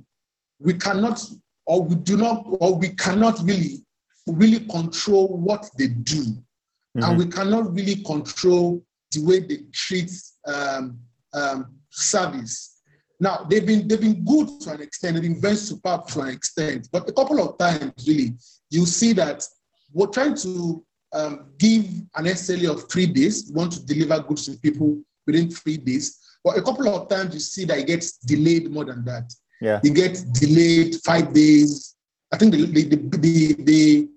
we 0.60 0.74
cannot, 0.74 1.22
or 1.66 1.84
we 1.84 1.96
do 1.96 2.18
not, 2.18 2.46
or 2.48 2.78
we 2.78 2.90
cannot 2.90 3.40
really, 3.44 3.86
really 4.28 4.66
control 4.68 5.28
what 5.38 5.70
they 5.78 5.88
do. 5.88 6.24
Mm-hmm. 6.24 7.04
And 7.04 7.18
we 7.18 7.28
cannot 7.28 7.74
really 7.74 8.04
control 8.04 8.84
the 9.12 9.24
way 9.24 9.40
they 9.40 9.60
treat 9.74 10.12
um, 10.48 11.00
um, 11.34 11.76
service. 11.90 12.79
Now 13.20 13.46
they've 13.50 13.66
been 13.66 13.88
they've 13.88 14.00
been 14.00 14.24
good 14.24 14.62
to 14.62 14.72
an 14.72 14.82
extent, 14.82 15.16
they've 15.16 15.24
been 15.24 15.42
very 15.42 15.56
superb 15.56 16.08
to 16.08 16.22
an 16.22 16.30
extent, 16.30 16.88
but 16.92 17.10
a 17.10 17.14
couple 17.14 17.42
of 17.42 17.58
times 17.58 17.94
really 18.08 18.36
you 18.70 18.86
see 18.86 19.14
that 19.14 19.46
we're 19.94 20.08
trying 20.08 20.36
to 20.36 20.86
um, 21.14 21.52
give 21.58 21.86
an 22.16 22.26
SLA 22.26 22.72
of 22.72 22.90
three 22.90 23.08
days, 23.08 23.50
We 23.50 23.56
want 23.56 23.74
to 23.74 23.86
deliver 23.86 24.22
goods 24.22 24.46
to 24.46 24.58
people 24.60 25.02
within 25.26 25.50
three 25.50 25.78
days. 25.78 26.20
But 26.44 26.58
a 26.58 26.62
couple 26.62 26.88
of 26.88 27.10
times 27.10 27.34
you 27.34 27.40
see 27.40 27.66
that 27.66 27.80
it 27.80 27.88
gets 27.88 28.18
delayed 28.18 28.72
more 28.72 28.86
than 28.86 29.04
that. 29.06 29.34
Yeah. 29.62 29.80
It 29.84 29.94
gets 29.94 30.22
delayed 30.24 30.96
five 31.04 31.34
days. 31.34 31.96
I 32.32 32.38
think 32.38 32.54
the, 32.54 32.66
the, 32.66 32.84
the, 33.18 33.54
the, 33.64 34.10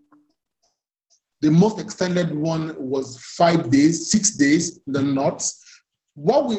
the 1.41 1.51
most 1.51 1.81
extended 1.81 2.33
one 2.35 2.77
was 2.79 3.19
five 3.19 3.71
days, 3.71 4.11
six 4.11 4.33
days, 4.33 4.81
the 4.87 5.03
knots. 5.03 5.59
What 6.15 6.47
we 6.47 6.57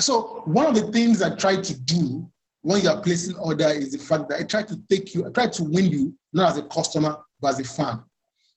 so 0.00 0.42
one 0.44 0.66
of 0.66 0.74
the 0.74 0.92
things 0.92 1.22
I 1.22 1.34
try 1.34 1.56
to 1.56 1.80
do 1.80 2.28
when 2.62 2.82
you 2.82 2.88
are 2.88 3.00
placing 3.00 3.36
order 3.36 3.68
is 3.68 3.92
the 3.92 3.98
fact 3.98 4.28
that 4.28 4.40
I 4.40 4.42
try 4.42 4.62
to 4.64 4.76
take 4.90 5.14
you, 5.14 5.24
I 5.26 5.30
try 5.30 5.46
to 5.46 5.64
win 5.64 5.86
you, 5.86 6.14
not 6.32 6.50
as 6.50 6.58
a 6.58 6.62
customer, 6.64 7.16
but 7.40 7.48
as 7.54 7.60
a 7.60 7.64
fan, 7.64 8.02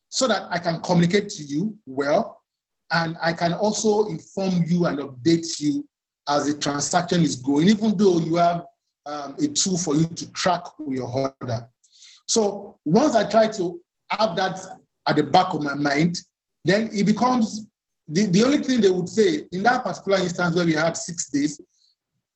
so 0.10 0.28
that 0.28 0.48
I 0.50 0.58
can 0.58 0.82
communicate 0.82 1.30
to 1.30 1.44
you 1.44 1.78
well, 1.86 2.42
and 2.92 3.16
I 3.22 3.34
can 3.34 3.54
also 3.54 4.08
inform 4.08 4.64
you 4.66 4.86
and 4.88 5.00
update 5.00 5.60
you 5.60 5.88
as 6.28 6.48
the 6.48 6.60
transaction 6.60 7.22
is 7.22 7.36
going, 7.36 7.68
even 7.68 7.96
though 7.96 8.20
you 8.20 8.36
have 8.36 8.66
um, 9.06 9.36
a 9.40 9.48
tool 9.50 9.78
for 9.78 9.96
you 9.96 10.06
to 10.06 10.32
track 10.34 10.64
your 10.88 11.34
order. 11.42 11.68
So 12.28 12.78
once 12.86 13.16
I 13.16 13.30
try 13.30 13.48
to 13.48 13.80
have 14.10 14.36
that 14.36 14.60
at 15.08 15.16
the 15.16 15.24
back 15.24 15.54
of 15.54 15.64
my 15.64 15.74
mind, 15.76 16.20
then 16.66 16.90
it 16.92 17.06
becomes 17.06 17.68
the, 18.12 18.26
the 18.26 18.44
only 18.44 18.58
thing 18.60 18.82
they 18.82 18.90
would 18.90 19.08
say 19.08 19.44
in 19.52 19.64
that 19.64 19.84
particular 19.84 20.18
instance 20.18 20.56
where 20.56 20.66
we 20.66 20.74
had 20.74 20.98
six 20.98 21.30
days, 21.30 21.62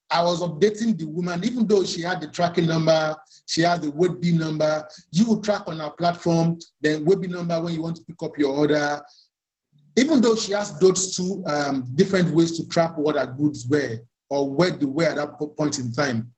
I 0.10 0.22
was 0.22 0.42
updating 0.42 0.98
the 0.98 1.06
woman, 1.06 1.44
even 1.44 1.65
though 1.65 1.84
she 1.84 2.01
had 2.01 2.22
the 2.22 2.27
tracking 2.27 2.68
number, 2.68 3.15
she 3.48 3.62
had 3.62 3.82
the 3.82 3.92
waybill 3.92 4.38
number. 4.38 4.88
You 5.12 5.25
would 5.30 5.44
track 5.44 5.63
on 5.68 5.82
our 5.82 5.92
platform, 5.92 6.60
then 6.82 7.03
waybill 7.03 7.32
number 7.32 7.60
when 7.60 7.74
you 7.74 7.82
want 7.82 7.96
to 7.96 8.03
pick 8.03 8.22
up 8.22 8.38
your 8.38 8.56
order. 8.56 9.01
Even 9.96 10.22
though 10.22 10.36
she 10.36 10.51
has 10.51 10.77
those 10.80 11.15
two 11.15 11.44
um, 11.48 11.88
different 11.96 12.34
ways 12.34 12.58
to 12.58 12.68
track 12.68 12.96
what 12.98 13.15
her 13.15 13.25
goods 13.25 13.68
were 13.68 14.00
or 14.30 14.50
where 14.50 14.72
they 14.72 14.86
were 14.86 15.06
at 15.06 15.15
that 15.15 15.39
point 15.58 15.80
in 15.80 15.92
time, 15.92 16.32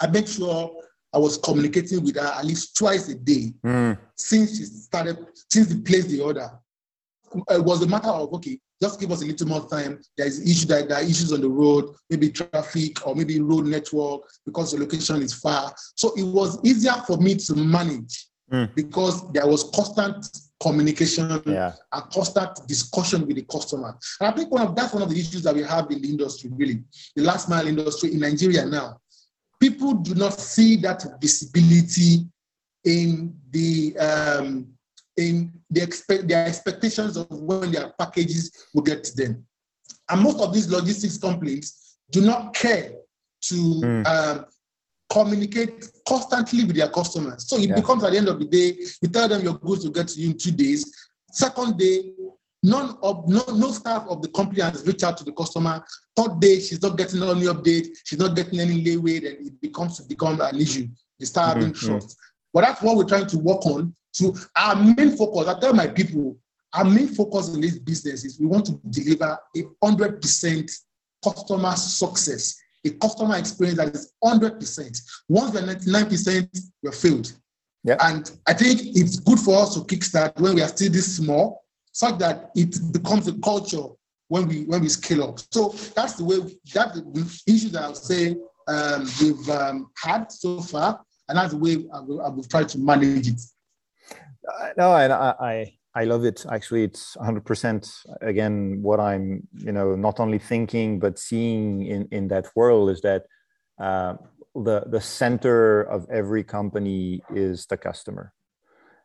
I 0.00 0.06
make 0.06 0.26
sure 0.26 0.74
I 1.12 1.18
was 1.18 1.36
communicating 1.36 2.02
with 2.02 2.16
her 2.16 2.32
at 2.38 2.46
least 2.46 2.76
twice 2.76 3.08
a 3.08 3.14
day 3.14 3.52
mm. 3.62 3.98
since 4.16 4.56
she 4.56 4.64
started, 4.64 5.18
since 5.50 5.68
they 5.68 5.80
placed 5.80 6.08
the 6.08 6.20
order. 6.20 6.50
It 7.50 7.64
was 7.64 7.82
a 7.82 7.86
matter 7.86 8.08
of 8.08 8.32
okay, 8.34 8.58
just 8.80 9.00
give 9.00 9.12
us 9.12 9.22
a 9.22 9.26
little 9.26 9.48
more 9.48 9.68
time. 9.68 10.00
There 10.16 10.26
is 10.26 10.40
issue 10.48 10.66
that 10.66 10.88
there 10.88 10.98
are 10.98 11.02
issues 11.04 11.32
on 11.32 11.40
the 11.40 11.48
road, 11.48 11.94
maybe 12.10 12.30
traffic 12.30 13.06
or 13.06 13.14
maybe 13.14 13.40
road 13.40 13.66
network 13.66 14.22
because 14.44 14.72
the 14.72 14.78
location 14.78 15.22
is 15.22 15.32
far. 15.32 15.72
So 15.96 16.12
it 16.16 16.24
was 16.24 16.58
easier 16.64 16.94
for 17.06 17.16
me 17.16 17.36
to 17.36 17.54
manage 17.54 18.26
mm. 18.52 18.74
because 18.74 19.30
there 19.32 19.46
was 19.46 19.70
constant 19.74 20.26
communication 20.60 21.42
yeah. 21.46 21.72
and 21.92 22.10
constant 22.10 22.66
discussion 22.66 23.26
with 23.26 23.36
the 23.36 23.42
customer. 23.42 23.96
And 24.20 24.32
I 24.32 24.36
think 24.36 24.50
one 24.50 24.66
of 24.66 24.76
that's 24.76 24.92
one 24.92 25.02
of 25.02 25.10
the 25.10 25.18
issues 25.18 25.42
that 25.42 25.54
we 25.54 25.62
have 25.62 25.90
in 25.90 26.02
the 26.02 26.08
industry, 26.08 26.50
really, 26.52 26.82
the 27.16 27.22
last 27.22 27.48
mile 27.48 27.66
industry 27.66 28.12
in 28.12 28.20
Nigeria 28.20 28.64
now. 28.66 28.98
People 29.60 29.94
do 29.94 30.14
not 30.14 30.40
see 30.40 30.76
that 30.78 31.04
visibility 31.20 32.26
in 32.84 33.32
the 33.50 33.96
um, 33.98 34.66
in 35.16 35.52
the 35.70 35.82
expect 35.82 36.28
their 36.28 36.46
expectations 36.46 37.16
of 37.16 37.26
when 37.30 37.70
their 37.72 37.92
packages 37.98 38.66
will 38.74 38.82
get 38.82 39.04
to 39.04 39.16
them. 39.16 39.44
And 40.08 40.22
most 40.22 40.40
of 40.40 40.52
these 40.52 40.70
logistics 40.70 41.18
companies 41.18 41.96
do 42.10 42.20
not 42.20 42.54
care 42.54 42.92
to 43.42 43.54
mm. 43.54 44.06
um, 44.06 44.46
communicate 45.10 45.86
constantly 46.06 46.64
with 46.64 46.76
their 46.76 46.88
customers. 46.88 47.48
So 47.48 47.56
it 47.56 47.68
yeah. 47.68 47.74
becomes 47.74 48.04
at 48.04 48.12
the 48.12 48.18
end 48.18 48.28
of 48.28 48.38
the 48.38 48.46
day, 48.46 48.76
you 49.00 49.08
tell 49.08 49.28
them 49.28 49.42
your 49.42 49.58
goods 49.58 49.84
will 49.84 49.92
get 49.92 50.08
to 50.08 50.20
you 50.20 50.30
in 50.30 50.38
two 50.38 50.52
days. 50.52 50.94
Second 51.30 51.78
day, 51.78 52.12
none 52.62 52.96
of 53.02 53.28
no, 53.28 53.44
no 53.54 53.70
staff 53.70 54.06
of 54.08 54.22
the 54.22 54.28
company 54.28 54.62
has 54.62 54.86
reached 54.86 55.02
out 55.02 55.16
to 55.18 55.24
the 55.24 55.32
customer. 55.32 55.84
Third 56.16 56.40
day, 56.40 56.60
she's 56.60 56.82
not 56.82 56.96
getting 56.96 57.22
any 57.22 57.46
update, 57.46 57.88
she's 58.04 58.18
not 58.18 58.36
getting 58.36 58.60
any 58.60 58.74
leeway, 58.74 59.20
then 59.20 59.36
it 59.40 59.60
becomes 59.60 59.98
to 59.98 60.04
become 60.04 60.40
an 60.40 60.60
issue. 60.60 60.88
They 61.18 61.26
start 61.26 61.56
having 61.56 61.72
mm-hmm. 61.72 61.88
trust. 61.88 62.16
But 62.52 62.62
that's 62.62 62.82
what 62.82 62.96
we're 62.96 63.04
trying 63.04 63.26
to 63.28 63.38
work 63.38 63.64
on 63.66 63.94
so 64.12 64.34
our 64.54 64.76
main 64.76 65.16
focus, 65.16 65.48
I 65.48 65.58
tell 65.58 65.74
my 65.74 65.88
people, 65.88 66.36
our 66.74 66.84
main 66.84 67.08
focus 67.08 67.54
in 67.54 67.60
this 67.60 67.78
business 67.78 68.24
is 68.24 68.38
we 68.38 68.46
want 68.46 68.66
to 68.66 68.80
deliver 68.88 69.38
a 69.56 69.62
hundred 69.82 70.22
percent 70.22 70.70
customer 71.24 71.74
success, 71.76 72.56
a 72.84 72.90
customer 72.90 73.36
experience 73.36 73.78
that 73.78 73.94
is 73.94 74.12
hundred 74.24 74.58
percent. 74.60 74.96
Once 75.28 75.52
we're 75.52 75.66
ninety-nine 75.66 76.08
percent, 76.08 76.58
we're 76.82 76.92
failed. 76.92 77.32
Yeah. 77.84 77.96
And 78.00 78.30
I 78.46 78.54
think 78.54 78.80
it's 78.96 79.18
good 79.18 79.40
for 79.40 79.60
us 79.62 79.74
to 79.74 79.80
kickstart 79.80 80.40
when 80.40 80.54
we 80.54 80.62
are 80.62 80.68
still 80.68 80.92
this 80.92 81.16
small, 81.16 81.64
such 81.90 82.18
that 82.18 82.50
it 82.54 82.78
becomes 82.92 83.26
a 83.28 83.32
culture 83.40 83.88
when 84.28 84.48
we 84.48 84.64
when 84.64 84.80
we 84.80 84.88
scale 84.88 85.24
up. 85.24 85.40
So 85.50 85.74
that's 85.94 86.14
the 86.14 86.24
way 86.24 86.38
that's 86.72 87.00
the 87.00 87.42
issue 87.46 87.68
that 87.70 87.82
I'll 87.82 87.94
say 87.94 88.36
um, 88.68 89.08
we've 89.20 89.50
um, 89.50 89.90
had 89.96 90.30
so 90.32 90.60
far, 90.60 91.02
and 91.28 91.36
that's 91.36 91.52
the 91.52 91.58
way 91.58 91.84
I 91.92 92.00
will, 92.00 92.22
I 92.22 92.28
will 92.28 92.44
try 92.44 92.64
to 92.64 92.78
manage 92.78 93.28
it. 93.28 93.40
No, 94.76 94.94
and 94.94 95.12
I, 95.12 95.34
I 95.40 95.72
I 95.94 96.04
love 96.04 96.24
it. 96.24 96.44
Actually, 96.50 96.84
it's 96.84 97.16
100% 97.16 98.06
again 98.22 98.80
what 98.82 98.98
I'm, 98.98 99.46
you 99.58 99.72
know, 99.72 99.94
not 99.94 100.20
only 100.20 100.38
thinking 100.38 100.98
but 100.98 101.18
seeing 101.18 101.84
in 101.86 102.08
in 102.10 102.28
that 102.28 102.46
world 102.56 102.90
is 102.90 103.00
that 103.02 103.26
uh, 103.78 104.14
the 104.54 104.84
the 104.86 105.00
center 105.00 105.82
of 105.82 106.06
every 106.10 106.44
company 106.44 107.22
is 107.34 107.66
the 107.66 107.76
customer, 107.76 108.32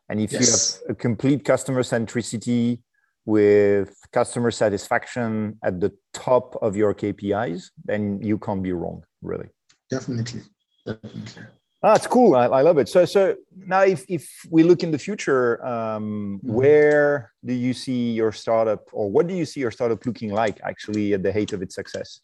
and 0.08 0.20
if 0.20 0.32
yes. 0.32 0.40
you 0.40 0.88
have 0.88 0.96
a 0.96 0.98
complete 0.98 1.44
customer 1.44 1.82
centricity 1.82 2.80
with 3.26 3.94
customer 4.10 4.50
satisfaction 4.50 5.58
at 5.62 5.80
the 5.80 5.92
top 6.14 6.56
of 6.62 6.76
your 6.76 6.94
KPIs, 6.94 7.64
then 7.84 8.18
you 8.22 8.38
can't 8.38 8.62
be 8.62 8.72
wrong, 8.72 9.02
really. 9.20 9.48
Definitely, 9.90 10.40
definitely. 10.86 11.42
Ah, 11.80 11.94
it's 11.94 12.08
cool. 12.08 12.34
I, 12.34 12.46
I, 12.46 12.62
love 12.62 12.78
it. 12.78 12.88
So, 12.88 13.04
so 13.04 13.36
now, 13.56 13.82
if 13.82 14.04
if 14.08 14.28
we 14.50 14.64
look 14.64 14.82
in 14.82 14.90
the 14.90 14.98
future, 14.98 15.64
um, 15.64 16.40
mm-hmm. 16.42 16.52
where 16.52 17.32
do 17.44 17.54
you 17.54 17.72
see 17.72 18.12
your 18.12 18.32
startup, 18.32 18.88
or 18.92 19.08
what 19.08 19.28
do 19.28 19.34
you 19.34 19.44
see 19.44 19.60
your 19.60 19.70
startup 19.70 20.04
looking 20.04 20.32
like 20.32 20.60
actually 20.64 21.14
at 21.14 21.22
the 21.22 21.32
height 21.32 21.52
of 21.52 21.62
its 21.62 21.76
success? 21.76 22.20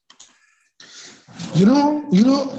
You 1.54 1.66
know, 1.66 2.04
you 2.11 2.25
know, 2.25 2.50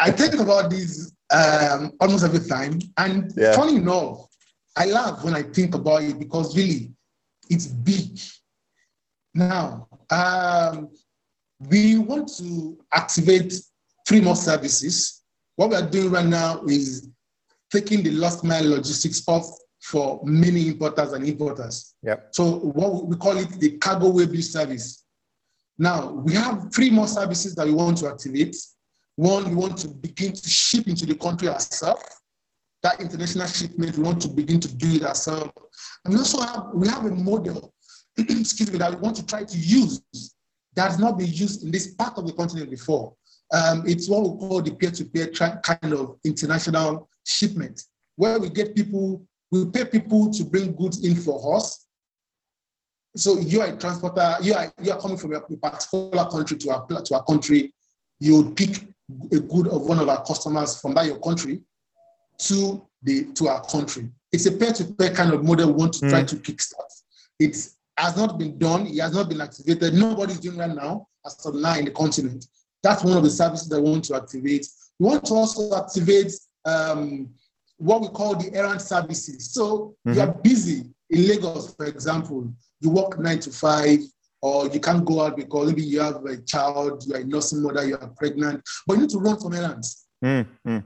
I 0.00 0.10
think 0.10 0.40
about 0.40 0.70
this 0.70 1.12
um, 1.30 1.92
almost 2.00 2.24
every 2.24 2.48
time, 2.48 2.78
and 2.96 3.30
yeah. 3.36 3.54
funny 3.54 3.76
enough, 3.76 4.26
I 4.76 4.86
laugh 4.86 5.22
when 5.22 5.34
I 5.34 5.42
think 5.42 5.74
about 5.74 6.02
it 6.04 6.18
because 6.18 6.56
really, 6.56 6.90
it's 7.50 7.66
big. 7.66 8.18
Now, 9.34 9.88
um, 10.08 10.88
we 11.68 11.98
want 11.98 12.32
to 12.38 12.78
activate 12.94 13.52
three 14.08 14.22
more 14.22 14.36
services 14.36 15.19
what 15.60 15.68
we 15.68 15.76
are 15.76 15.90
doing 15.90 16.10
right 16.10 16.24
now 16.24 16.62
is 16.66 17.10
taking 17.70 18.02
the 18.02 18.12
last 18.12 18.42
mile 18.42 18.66
logistics 18.66 19.22
off 19.28 19.44
for 19.82 20.18
many 20.24 20.68
importers 20.68 21.12
and 21.12 21.28
importers. 21.28 21.96
Yep. 22.02 22.28
So 22.30 22.60
what 22.60 23.04
we 23.04 23.16
call 23.16 23.36
it 23.36 23.50
the 23.60 23.76
cargo 23.76 24.08
web 24.08 24.34
service. 24.36 25.04
Now 25.76 26.12
we 26.12 26.32
have 26.32 26.72
three 26.74 26.88
more 26.88 27.06
services 27.06 27.54
that 27.56 27.66
we 27.66 27.74
want 27.74 27.98
to 27.98 28.08
activate. 28.08 28.56
One, 29.16 29.50
we 29.50 29.54
want 29.54 29.76
to 29.80 29.88
begin 29.88 30.32
to 30.32 30.48
ship 30.48 30.88
into 30.88 31.04
the 31.04 31.14
country 31.14 31.48
ourselves. 31.48 32.04
That 32.82 32.98
international 32.98 33.46
shipment, 33.48 33.98
we 33.98 34.02
want 34.02 34.22
to 34.22 34.28
begin 34.28 34.60
to 34.60 34.74
do 34.76 34.96
it 34.96 35.04
ourselves. 35.04 35.52
And 36.06 36.14
we 36.14 36.20
also 36.20 36.40
have 36.40 36.68
we 36.72 36.88
have 36.88 37.04
a 37.04 37.10
model, 37.10 37.74
excuse 38.16 38.72
me, 38.72 38.78
that 38.78 38.94
we 38.94 38.96
want 38.96 39.16
to 39.16 39.26
try 39.26 39.44
to 39.44 39.58
use 39.58 40.00
that 40.74 40.90
has 40.90 40.98
not 40.98 41.18
been 41.18 41.30
used 41.30 41.64
in 41.64 41.70
this 41.70 41.88
part 41.88 42.16
of 42.16 42.26
the 42.26 42.32
continent 42.32 42.70
before. 42.70 43.14
Um, 43.52 43.84
it's 43.86 44.08
what 44.08 44.22
we 44.22 44.38
call 44.38 44.62
the 44.62 44.72
peer-to-peer 44.72 45.28
kind 45.28 45.92
of 45.92 46.16
international 46.24 47.08
shipment, 47.24 47.82
where 48.16 48.38
we 48.38 48.48
get 48.48 48.76
people, 48.76 49.26
we 49.50 49.64
pay 49.66 49.84
people 49.84 50.30
to 50.30 50.44
bring 50.44 50.72
goods 50.72 51.04
in 51.04 51.16
for 51.16 51.56
us. 51.56 51.86
So 53.16 53.38
you 53.40 53.60
are 53.60 53.66
a 53.66 53.76
transporter, 53.76 54.36
you 54.40 54.54
are, 54.54 54.72
you 54.80 54.92
are 54.92 55.00
coming 55.00 55.16
from 55.16 55.34
a 55.34 55.40
particular 55.40 56.30
country 56.30 56.56
to 56.58 56.70
our, 56.70 56.86
to 56.86 57.16
a 57.16 57.22
country, 57.24 57.74
you 58.20 58.52
pick 58.54 58.86
a 59.32 59.40
good 59.40 59.66
of 59.66 59.82
one 59.82 59.98
of 59.98 60.08
our 60.08 60.24
customers 60.24 60.80
from 60.80 60.94
that 60.94 61.06
your 61.06 61.18
country 61.18 61.60
to 62.38 62.86
the 63.02 63.24
to 63.34 63.48
our 63.48 63.64
country. 63.64 64.08
It's 64.30 64.46
a 64.46 64.52
peer-to-peer 64.52 65.10
kind 65.10 65.32
of 65.32 65.44
model 65.44 65.72
we 65.72 65.72
want 65.72 65.94
to 65.94 66.06
mm. 66.06 66.10
try 66.10 66.22
to 66.22 66.36
kickstart. 66.36 67.02
It 67.40 67.56
has 67.96 68.16
not 68.16 68.38
been 68.38 68.58
done, 68.58 68.86
it 68.86 69.00
has 69.00 69.12
not 69.12 69.28
been 69.28 69.40
activated. 69.40 69.94
Nobody's 69.94 70.38
doing 70.38 70.58
right 70.58 70.74
now 70.74 71.08
as 71.26 71.44
of 71.44 71.56
now 71.56 71.76
in 71.76 71.86
the 71.86 71.90
continent. 71.90 72.46
That's 72.82 73.04
one 73.04 73.16
of 73.16 73.22
the 73.22 73.30
services 73.30 73.68
that 73.68 73.80
we 73.80 73.90
want 73.90 74.04
to 74.04 74.16
activate. 74.16 74.66
We 74.98 75.06
want 75.06 75.24
to 75.26 75.34
also 75.34 75.76
activate 75.76 76.32
um, 76.64 77.30
what 77.76 78.00
we 78.00 78.08
call 78.08 78.36
the 78.36 78.54
errand 78.54 78.80
services. 78.80 79.52
So 79.52 79.96
mm-hmm. 80.06 80.14
you 80.14 80.20
are 80.20 80.32
busy 80.32 80.90
in 81.10 81.28
Lagos, 81.28 81.74
for 81.74 81.86
example, 81.86 82.52
you 82.80 82.90
work 82.90 83.18
nine 83.18 83.40
to 83.40 83.50
five, 83.50 83.98
or 84.42 84.68
you 84.68 84.80
can't 84.80 85.04
go 85.04 85.22
out 85.22 85.36
because 85.36 85.68
maybe 85.68 85.82
you 85.82 86.00
have 86.00 86.24
a 86.24 86.38
child, 86.42 87.02
you 87.06 87.14
are 87.14 87.20
a 87.20 87.24
nursing 87.24 87.62
mother, 87.62 87.86
you 87.86 87.96
are 87.96 88.08
pregnant, 88.16 88.62
but 88.86 88.94
you 88.94 89.00
need 89.02 89.10
to 89.10 89.18
run 89.18 89.38
some 89.38 89.52
errands. 89.52 90.06
Mm-hmm. 90.24 90.78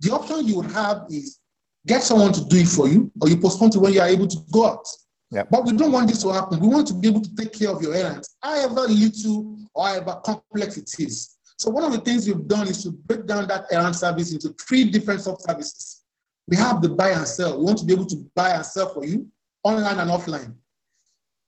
The 0.00 0.10
option 0.12 0.46
you 0.46 0.56
would 0.56 0.70
have 0.70 1.04
is 1.10 1.38
get 1.86 2.02
someone 2.02 2.32
to 2.32 2.44
do 2.44 2.56
it 2.58 2.68
for 2.68 2.88
you, 2.88 3.10
or 3.20 3.28
you 3.28 3.36
postpone 3.36 3.70
to 3.70 3.80
when 3.80 3.92
you 3.92 4.00
are 4.00 4.08
able 4.08 4.28
to 4.28 4.38
go 4.52 4.66
out. 4.66 4.86
Yep. 5.30 5.48
But 5.50 5.64
we 5.64 5.72
don't 5.72 5.92
want 5.92 6.08
this 6.08 6.22
to 6.22 6.32
happen. 6.32 6.60
We 6.60 6.68
want 6.68 6.86
to 6.88 6.94
be 6.94 7.08
able 7.08 7.22
to 7.22 7.34
take 7.34 7.52
care 7.52 7.70
of 7.70 7.82
your 7.82 7.94
errands, 7.94 8.36
however 8.42 8.82
little 8.82 9.58
or 9.74 9.86
however 9.86 10.20
complex 10.24 10.76
it 10.76 10.90
is. 10.98 11.36
So 11.62 11.70
one 11.70 11.84
of 11.84 11.92
the 11.92 12.00
things 12.00 12.26
we've 12.26 12.48
done 12.48 12.66
is 12.66 12.82
to 12.82 12.90
break 12.90 13.24
down 13.24 13.46
that 13.46 13.66
errand 13.70 13.94
service 13.94 14.32
into 14.32 14.48
three 14.66 14.82
different 14.90 15.20
sub-services. 15.20 16.02
We 16.48 16.56
have 16.56 16.82
the 16.82 16.88
buy 16.88 17.10
and 17.10 17.24
sell. 17.24 17.56
We 17.56 17.64
want 17.66 17.78
to 17.78 17.84
be 17.84 17.92
able 17.92 18.06
to 18.06 18.16
buy 18.34 18.50
and 18.50 18.66
sell 18.66 18.92
for 18.92 19.04
you 19.04 19.28
online 19.62 20.00
and 20.00 20.10
offline. 20.10 20.56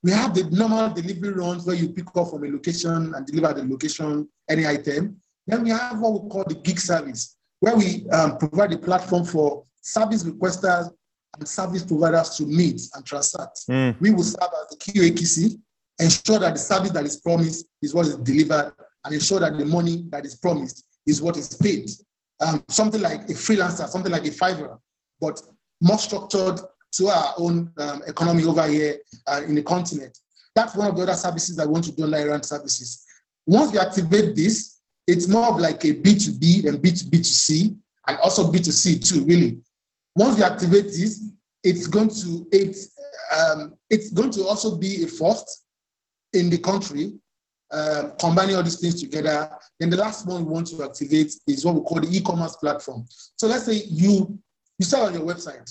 We 0.05 0.13
have 0.13 0.33
the 0.33 0.45
normal 0.51 0.91
delivery 0.91 1.33
runs 1.33 1.67
where 1.67 1.75
you 1.75 1.89
pick 1.89 2.07
up 2.15 2.31
from 2.31 2.45
a 2.45 2.49
location 2.49 3.13
and 3.13 3.27
deliver 3.27 3.55
the 3.55 3.65
location, 3.67 4.29
any 4.49 4.65
item. 4.65 5.17
Then 5.49 5.65
we 5.65 5.71
have 5.71 5.99
what 5.99 6.23
we 6.23 6.31
call 6.31 6.45
the 6.47 6.55
gig 6.55 6.79
service. 6.79 7.37
where 7.59 7.75
we 7.75 8.09
um, 8.11 8.39
provide 8.39 8.73
a 8.73 8.79
platform 8.79 9.25
for 9.25 9.65
service 9.83 10.23
requesters 10.23 10.93
and 11.37 11.49
service 11.49 11.83
providers 11.83 12.37
to 12.37 12.47
meet 12.47 12.81
and 12.95 13.05
transact. 13.05 13.67
Mm. 13.69 14.01
We 14.01 14.13
will 14.13 14.23
serve 14.23 14.51
as 14.63 14.77
the 14.77 14.93
QAQC, 14.93 15.59
ensure 15.99 16.39
that 16.39 16.55
the 16.55 16.61
service 16.61 16.93
that 16.93 17.05
is 17.05 17.17
promised 17.17 17.67
is 17.83 17.93
what 17.93 18.07
is 18.07 18.17
delivered, 18.19 18.75
and 19.05 19.15
ensure 19.15 19.41
that 19.41 19.59
the 19.59 19.65
money 19.65 20.07
that 20.11 20.25
is 20.25 20.35
promised 20.37 20.85
is 21.07 21.21
what 21.21 21.37
is 21.37 21.55
paid. 21.57 21.91
Um, 22.41 22.65
something 22.69 23.01
like 23.01 23.23
a 23.23 23.35
freelancer, 23.35 23.87
something 23.87 24.13
like 24.13 24.27
a 24.27 24.31
Fiverr, 24.31 24.79
but 25.21 25.41
more 25.81 25.99
structured 25.99 26.61
to 26.93 27.09
our 27.09 27.35
own 27.39 27.73
um, 27.79 28.03
economy 28.07 28.45
over 28.45 28.67
here 28.67 28.99
uh, 29.27 29.43
in 29.47 29.55
the 29.55 29.63
continent. 29.63 30.17
That's 30.55 30.75
one 30.75 30.89
of 30.89 30.97
the 30.97 31.03
other 31.03 31.15
services 31.15 31.57
that 31.57 31.67
we 31.67 31.73
want 31.73 31.85
to 31.87 31.93
do 31.93 32.05
online 32.05 32.29
around 32.29 32.45
services. 32.45 33.05
Once 33.47 33.73
we 33.73 33.79
activate 33.79 34.37
this, 34.37 34.81
it's 35.07 35.29
more 35.29 35.49
of 35.49 35.59
like 35.59 35.85
a 35.85 35.95
B2B 35.95 36.67
and 36.67 36.79
B2B2C, 36.79 37.77
and 38.07 38.19
also 38.19 38.51
B2C 38.51 39.07
too, 39.07 39.25
really. 39.25 39.59
Once 40.15 40.37
we 40.37 40.45
activate 40.45 40.85
this, 40.85 41.23
it's 41.63 41.87
going 41.87 42.09
to 42.09 42.47
it's 42.53 42.91
um, 43.37 43.75
it's 43.91 44.11
going 44.11 44.31
to 44.31 44.45
also 44.45 44.77
be 44.77 45.03
a 45.03 45.07
first 45.07 45.65
in 46.33 46.51
the 46.51 46.59
country, 46.59 47.15
uh, 47.75 48.11
combining 48.21 48.55
all 48.57 48.63
these 48.63 48.79
things 48.81 49.01
together. 49.01 49.51
Then 49.81 49.91
the 49.91 49.97
last 49.97 50.27
one 50.27 50.45
we 50.45 50.53
want 50.53 50.69
to 50.69 50.85
activate 50.85 51.35
is 51.49 51.65
what 51.65 51.75
we 51.75 51.81
call 51.81 52.01
the 52.01 52.17
e-commerce 52.17 52.57
platform. 52.57 53.05
So 53.37 53.47
let's 53.49 53.65
say 53.67 53.83
you 53.89 54.39
you 54.79 54.85
sell 54.87 55.07
on 55.07 55.15
your 55.15 55.23
website, 55.23 55.69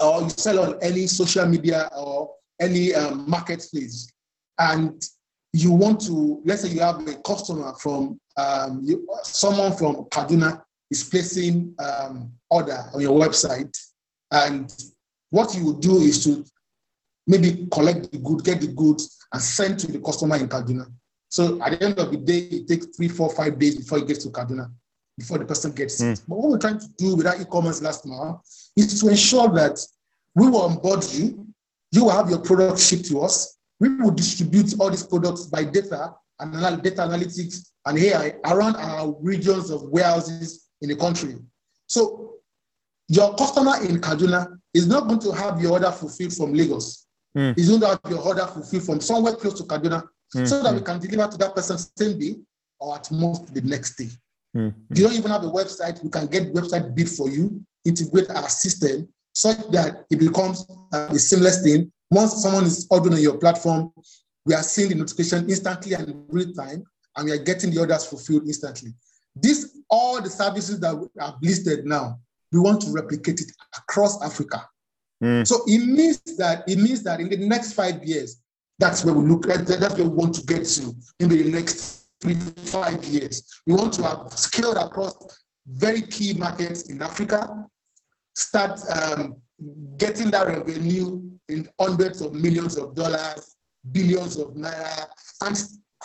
or 0.00 0.22
you 0.22 0.30
sell 0.30 0.58
on 0.60 0.78
any 0.82 1.06
social 1.06 1.46
media 1.46 1.88
or 1.96 2.30
any 2.60 2.94
um, 2.94 3.28
marketplace, 3.28 4.10
and 4.58 5.02
you 5.52 5.72
want 5.72 6.00
to 6.02 6.42
let's 6.44 6.62
say 6.62 6.68
you 6.68 6.80
have 6.80 7.06
a 7.08 7.14
customer 7.22 7.72
from 7.80 8.20
um, 8.36 8.80
you, 8.84 9.08
someone 9.22 9.72
from 9.76 10.04
Kaduna 10.06 10.62
is 10.90 11.04
placing 11.04 11.74
um, 11.78 12.32
order 12.50 12.78
on 12.94 13.00
your 13.00 13.18
website, 13.18 13.74
and 14.30 14.72
what 15.30 15.54
you 15.54 15.64
would 15.66 15.80
do 15.80 15.96
is 15.98 16.22
to 16.24 16.44
maybe 17.26 17.66
collect 17.72 18.12
the 18.12 18.18
good, 18.18 18.44
get 18.44 18.60
the 18.60 18.66
goods, 18.68 19.16
and 19.32 19.40
send 19.40 19.78
to 19.78 19.90
the 19.90 20.00
customer 20.00 20.36
in 20.36 20.48
Kaduna. 20.48 20.86
So 21.28 21.60
at 21.62 21.78
the 21.78 21.86
end 21.86 21.98
of 21.98 22.10
the 22.10 22.16
day, 22.18 22.38
it 22.38 22.68
takes 22.68 22.86
three, 22.96 23.08
four, 23.08 23.30
five 23.30 23.58
days 23.58 23.76
before 23.76 23.98
it 23.98 24.06
gets 24.06 24.24
to 24.24 24.30
Kaduna, 24.30 24.70
before 25.18 25.38
the 25.38 25.44
person 25.44 25.72
gets 25.72 26.00
mm. 26.00 26.12
it. 26.12 26.22
But 26.28 26.36
what 26.36 26.50
we're 26.50 26.58
trying 26.58 26.78
to 26.78 26.88
do 26.96 27.16
with 27.16 27.26
that 27.26 27.40
e-commerce 27.40 27.82
last 27.82 28.06
mile 28.06 28.44
is 28.76 29.00
to 29.00 29.08
ensure 29.08 29.48
that 29.54 29.78
we 30.34 30.48
will 30.48 30.62
onboard 30.62 31.04
you, 31.12 31.46
you 31.92 32.04
will 32.04 32.10
have 32.10 32.30
your 32.30 32.40
product 32.40 32.80
shipped 32.80 33.06
to 33.06 33.20
us, 33.20 33.58
we 33.80 33.88
will 33.96 34.10
distribute 34.10 34.74
all 34.78 34.90
these 34.90 35.06
products 35.06 35.46
by 35.46 35.64
data 35.64 36.14
and 36.40 36.82
data 36.82 37.02
analytics 37.02 37.70
and 37.86 37.98
AI 37.98 38.34
around 38.46 38.76
our 38.76 39.14
regions 39.20 39.70
of 39.70 39.82
warehouses 39.90 40.68
in 40.82 40.88
the 40.88 40.96
country. 40.96 41.36
So 41.86 42.34
your 43.08 43.34
customer 43.34 43.76
in 43.84 44.00
Kaduna 44.00 44.56
is 44.72 44.86
not 44.86 45.08
going 45.08 45.20
to 45.20 45.32
have 45.32 45.60
your 45.60 45.72
order 45.72 45.90
fulfilled 45.90 46.32
from 46.32 46.54
Lagos. 46.54 47.06
Mm. 47.36 47.56
He's 47.56 47.68
going 47.68 47.80
to 47.82 47.88
have 47.88 48.00
your 48.08 48.20
order 48.20 48.46
fulfilled 48.46 48.84
from 48.84 49.00
somewhere 49.00 49.34
close 49.34 49.54
to 49.58 49.64
Kaduna 49.64 50.04
mm. 50.34 50.48
so 50.48 50.62
that 50.62 50.74
we 50.74 50.80
can 50.80 50.98
deliver 50.98 51.30
to 51.30 51.38
that 51.38 51.54
person 51.54 51.78
same 51.78 52.18
day 52.18 52.36
or 52.80 52.96
at 52.96 53.10
most 53.10 53.52
the 53.54 53.60
next 53.62 53.96
day. 53.96 54.08
Mm. 54.56 54.74
If 54.90 54.98
you 54.98 55.04
don't 55.04 55.16
even 55.16 55.30
have 55.30 55.44
a 55.44 55.50
website, 55.50 56.02
we 56.02 56.10
can 56.10 56.26
get 56.26 56.52
website 56.52 56.94
built 56.94 57.08
for 57.08 57.28
you, 57.28 57.64
integrate 57.84 58.30
our 58.30 58.48
system 58.48 59.08
such 59.34 59.58
that 59.70 60.04
it 60.10 60.18
becomes 60.18 60.66
a 60.92 61.18
seamless 61.18 61.62
thing. 61.62 61.90
Once 62.10 62.42
someone 62.42 62.64
is 62.64 62.86
ordering 62.90 63.14
on 63.14 63.20
your 63.20 63.38
platform, 63.38 63.90
we 64.46 64.54
are 64.54 64.62
seeing 64.62 64.90
the 64.90 64.94
notification 64.94 65.48
instantly 65.48 65.94
and 65.94 66.08
in 66.08 66.24
real 66.28 66.52
time, 66.52 66.84
and 67.16 67.24
we 67.24 67.32
are 67.32 67.42
getting 67.42 67.70
the 67.70 67.80
orders 67.80 68.04
fulfilled 68.04 68.46
instantly. 68.46 68.92
This, 69.34 69.78
all 69.90 70.20
the 70.22 70.30
services 70.30 70.78
that 70.80 70.94
are 71.20 71.36
listed 71.42 71.84
now, 71.84 72.20
we 72.52 72.60
want 72.60 72.82
to 72.82 72.92
replicate 72.92 73.40
it 73.40 73.50
across 73.76 74.22
Africa. 74.22 74.68
Mm. 75.22 75.46
So 75.46 75.62
it 75.66 75.78
means 75.78 76.20
that 76.38 76.64
it 76.68 76.78
means 76.78 77.02
that 77.02 77.20
in 77.20 77.28
the 77.28 77.36
next 77.36 77.72
five 77.72 78.04
years, 78.04 78.42
that's 78.78 79.04
where 79.04 79.14
we 79.14 79.26
look 79.28 79.48
at. 79.48 79.66
That's 79.66 79.94
where 79.94 80.04
we 80.08 80.14
want 80.14 80.34
to 80.36 80.46
get 80.46 80.64
to 80.64 80.94
in 81.20 81.28
the 81.28 81.44
next 81.44 82.08
three 82.20 82.34
to 82.34 82.60
five 82.62 83.04
years. 83.04 83.60
We 83.66 83.74
want 83.74 83.92
to 83.94 84.02
have 84.02 84.32
scaled 84.32 84.76
across 84.76 85.14
very 85.66 86.02
key 86.02 86.34
markets 86.34 86.90
in 86.90 87.00
Africa, 87.00 87.66
start 88.34 88.80
um, 88.90 89.36
getting 89.96 90.30
that 90.30 90.48
revenue 90.48 91.22
in 91.48 91.68
hundreds 91.80 92.20
of 92.20 92.34
millions 92.34 92.76
of 92.76 92.94
dollars, 92.94 93.56
billions 93.92 94.38
of 94.38 94.48
naira. 94.54 95.06
And 95.42 95.56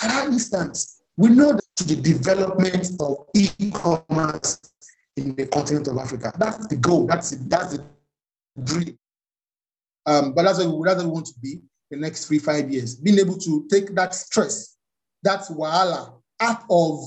at 0.02 0.10
that 0.10 0.28
instance, 0.28 1.02
we 1.18 1.30
know 1.30 1.54
that 1.54 1.66
to 1.78 1.84
the 1.84 1.96
development 1.96 2.90
of 3.00 3.26
e-commerce 3.36 4.60
in 5.18 5.36
the 5.36 5.48
continent 5.48 5.88
of 5.88 5.98
Africa. 5.98 6.32
That's 6.38 6.68
the 6.68 6.78
goal. 6.78 7.08
That's 7.08 7.32
it. 7.32 7.50
That's 7.50 7.78
the 7.78 7.86
dream. 8.64 8.98
Um, 10.06 10.34
but 10.34 10.44
that's 10.44 10.64
what, 10.64 10.86
that's 10.86 11.04
what 11.04 11.06
we 11.06 11.12
want 11.12 11.26
to 11.26 11.40
be 11.42 11.60
the 11.90 11.98
next 11.98 12.26
three, 12.26 12.40
five 12.40 12.70
years. 12.72 12.96
Being 12.96 13.20
able 13.20 13.38
to 13.38 13.68
take 13.70 13.94
that 13.96 14.14
stress, 14.14 14.78
that 15.24 15.42
wahala 15.50 16.14
out 16.40 16.64
of 16.70 17.00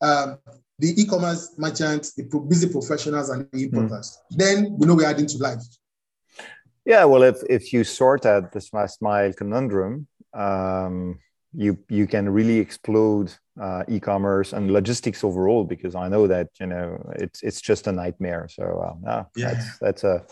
um, 0.00 0.38
the 0.78 1.00
e-commerce 1.00 1.54
merchants, 1.58 2.14
the 2.14 2.24
busy 2.48 2.68
professionals, 2.68 3.28
and 3.30 3.48
the 3.52 3.64
importers. 3.64 4.18
Mm. 4.32 4.36
Then 4.36 4.76
we 4.78 4.86
know 4.86 4.94
we're 4.94 5.06
adding 5.06 5.26
to 5.26 5.38
life. 5.38 5.62
Yeah, 6.84 7.04
well, 7.04 7.22
if 7.22 7.36
if 7.48 7.72
you 7.72 7.84
sort 7.84 8.26
out 8.26 8.52
this 8.52 8.72
last 8.72 9.00
mile 9.00 9.32
conundrum, 9.32 10.08
um, 10.34 11.20
you 11.52 11.78
you 11.88 12.06
can 12.08 12.28
really 12.28 12.58
explode 12.58 13.32
uh, 13.60 13.84
e-commerce 13.88 14.52
and 14.52 14.72
logistics 14.72 15.22
overall 15.22 15.64
because 15.64 15.94
I 15.94 16.08
know 16.08 16.26
that 16.26 16.48
you 16.58 16.66
know 16.66 17.00
it's 17.16 17.42
it's 17.42 17.60
just 17.60 17.86
a 17.86 17.92
nightmare. 17.92 18.48
So 18.50 18.96
uh, 19.06 19.24
yeah, 19.36 19.54
that's 19.54 19.78
that's 19.78 20.04
a 20.04 20.24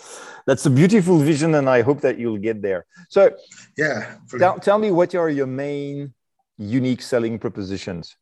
that's 0.46 0.66
a 0.66 0.70
beautiful 0.70 1.18
vision, 1.18 1.54
and 1.54 1.68
I 1.68 1.83
hope 1.83 2.00
that 2.00 2.18
you'll 2.18 2.38
get 2.38 2.62
there. 2.62 2.87
So 3.09 3.30
yeah, 3.76 4.16
tell, 4.38 4.59
tell 4.59 4.78
me 4.78 4.90
what 4.90 5.14
are 5.14 5.28
your 5.28 5.46
main 5.46 6.14
unique 6.56 7.02
selling 7.02 7.38
propositions. 7.38 8.16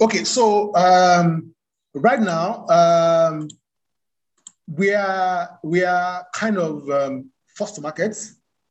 Okay, 0.00 0.24
so 0.24 0.74
um, 0.74 1.54
right 1.94 2.20
now 2.20 2.66
um, 2.68 3.48
we 4.66 4.92
are 4.92 5.58
we 5.62 5.84
are 5.84 6.26
kind 6.34 6.58
of 6.58 6.88
um, 6.90 7.30
first 7.54 7.76
to 7.76 7.80
market 7.80 8.16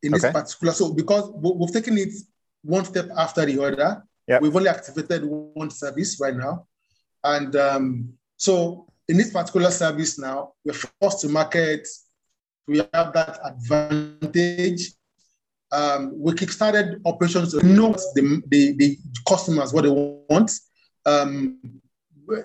in 0.04 0.12
this 0.12 0.24
okay. 0.24 0.34
particular. 0.34 0.74
So 0.74 0.94
because 0.94 1.32
we've 1.36 1.74
taken 1.74 1.98
it 1.98 2.14
one 2.62 2.86
step 2.86 3.10
after 3.18 3.46
the 3.46 3.64
other, 3.64 4.04
yep. 4.30 4.42
we've 4.42 4.56
only 4.56 4.70
activated 4.70 5.24
one 5.26 5.70
service 5.70 6.20
right 6.22 6.36
now, 6.36 6.68
and 7.24 7.56
um, 7.56 8.14
so 8.38 8.88
in 9.10 9.18
this 9.18 9.32
particular 9.32 9.72
service 9.72 10.20
now, 10.20 10.54
we're 10.64 10.74
first 10.74 11.22
to 11.22 11.30
market. 11.30 11.88
We 12.68 12.78
have 12.94 13.12
that 13.14 13.40
advantage. 13.44 14.92
Um, 15.72 16.14
we 16.16 16.34
kickstarted 16.34 17.02
operations 17.06 17.52
to 17.52 17.66
know 17.66 17.94
the, 18.14 18.42
the, 18.48 18.74
the 18.74 18.98
customers 19.28 19.74
what 19.74 19.84
they 19.84 19.90
want. 19.90 20.52
Um, 21.06 21.60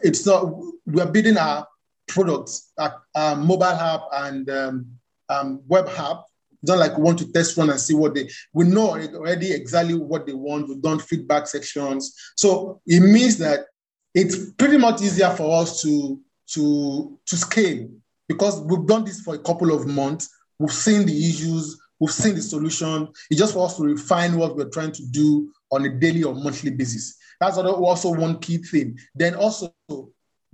it's 0.03 0.25
not 0.27 0.47
we 0.87 1.01
are 1.01 1.11
building 1.11 1.37
our 1.37 1.67
products, 2.09 2.73
our, 2.79 3.03
our 3.15 3.37
mobile 3.37 3.65
app 3.65 4.03
and 4.13 4.49
um, 4.51 4.87
um 5.29 5.63
web 5.69 5.89
app 5.97 6.25
not 6.67 6.79
like 6.79 6.99
want 6.99 7.19
to 7.19 7.33
test 7.33 7.57
one 7.57 7.71
and 7.71 7.81
see 7.81 7.95
what 7.95 8.15
they 8.15 8.29
we 8.53 8.65
know 8.65 8.91
already 8.91 9.53
exactly 9.53 9.95
what 9.95 10.27
they 10.27 10.33
want. 10.33 10.69
We've 10.69 10.83
done 10.83 10.99
feedback 10.99 11.47
sections. 11.47 12.15
So 12.37 12.81
it 12.87 13.01
means 13.01 13.39
that 13.39 13.67
it's 14.15 14.53
pretty 14.53 14.79
much 14.79 15.03
easier 15.03 15.31
for 15.31 15.61
us 15.61 15.83
to 15.83 16.21
to 16.53 17.19
to 17.27 17.37
scale 17.37 17.89
because 18.29 18.61
we've 18.63 18.87
done 18.87 19.05
this 19.05 19.21
for 19.21 19.35
a 19.35 19.39
couple 19.39 19.75
of 19.75 19.87
months. 19.87 20.31
We've 20.59 20.73
seen 20.73 21.07
the 21.07 21.29
issues, 21.29 21.81
we've 21.99 22.11
seen 22.11 22.35
the 22.35 22.43
solution. 22.43 23.09
It's 23.31 23.41
just 23.41 23.55
for 23.55 23.67
us 23.67 23.77
to 23.77 23.85
refine 23.85 24.37
what 24.37 24.57
we're 24.57 24.71
trying 24.71 24.93
to 24.93 25.07
do 25.11 25.53
on 25.71 25.85
a 25.85 25.89
daily 25.89 26.23
or 26.23 26.35
monthly 26.35 26.71
basis. 26.71 27.17
That's 27.41 27.59
also 27.59 28.13
one 28.13 28.39
key 28.39 28.59
thing. 28.59 28.99
Then 29.15 29.35
also 29.35 29.75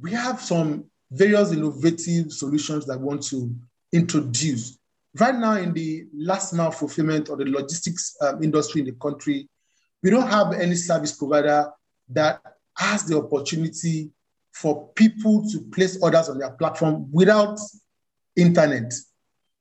we 0.00 0.12
have 0.12 0.40
some 0.40 0.86
various 1.10 1.52
innovative 1.52 2.32
solutions 2.32 2.86
that 2.86 3.00
want 3.00 3.22
to 3.24 3.54
introduce 3.92 4.78
right 5.18 5.34
now 5.34 5.54
in 5.54 5.72
the 5.72 6.06
last 6.14 6.52
mile 6.52 6.70
fulfillment 6.70 7.28
or 7.28 7.36
the 7.36 7.44
logistics 7.44 8.16
um, 8.20 8.42
industry 8.42 8.80
in 8.80 8.86
the 8.86 8.92
country, 8.92 9.48
we 10.02 10.10
don't 10.10 10.28
have 10.28 10.52
any 10.52 10.74
service 10.74 11.12
provider 11.12 11.70
that 12.10 12.40
has 12.76 13.04
the 13.04 13.16
opportunity 13.16 14.10
for 14.52 14.88
people 14.94 15.48
to 15.50 15.60
place 15.72 16.00
orders 16.02 16.28
on 16.28 16.38
their 16.38 16.50
platform 16.52 17.08
without 17.12 17.58
internet, 18.36 18.92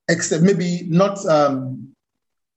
except 0.08 0.44
maybe 0.44 0.84
not 0.88 1.24
um, 1.26 1.94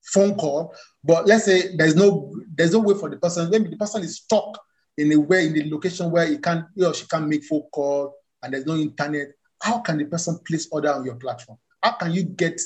phone 0.05 0.35
call. 0.35 0.75
But 1.05 1.27
let's 1.27 1.45
say 1.45 1.77
there's 1.77 1.97
no 1.97 2.35
there's 2.55 2.73
no 2.73 2.81
way 2.81 2.95
for 2.95 3.09
the 3.09 3.17
person. 3.17 3.51
Maybe 3.51 3.69
the 3.69 3.77
person 3.77 4.03
is 4.03 4.19
stuck 4.19 4.59
in 4.99 5.13
a 5.13 5.17
way 5.17 5.47
in 5.47 5.55
the 5.55 5.71
location 5.71 6.11
where 6.11 6.27
he 6.27 6.39
can 6.39 6.67
he 6.75 6.85
or 6.85 6.95
she 6.95 7.07
can't 7.07 7.29
make 7.29 7.45
phone 7.45 7.65
call 7.73 8.15
and 8.43 8.53
there's 8.53 8.67
no 8.67 8.77
internet. 8.77 9.29
How 9.61 9.79
can 9.81 9.99
the 9.99 10.05
person 10.07 10.39
place 10.47 10.69
order 10.71 10.93
on 10.93 11.05
your 11.05 11.17
platform? 11.17 11.59
How 11.83 11.93
can 11.93 12.13
you 12.13 12.25
get 12.25 12.61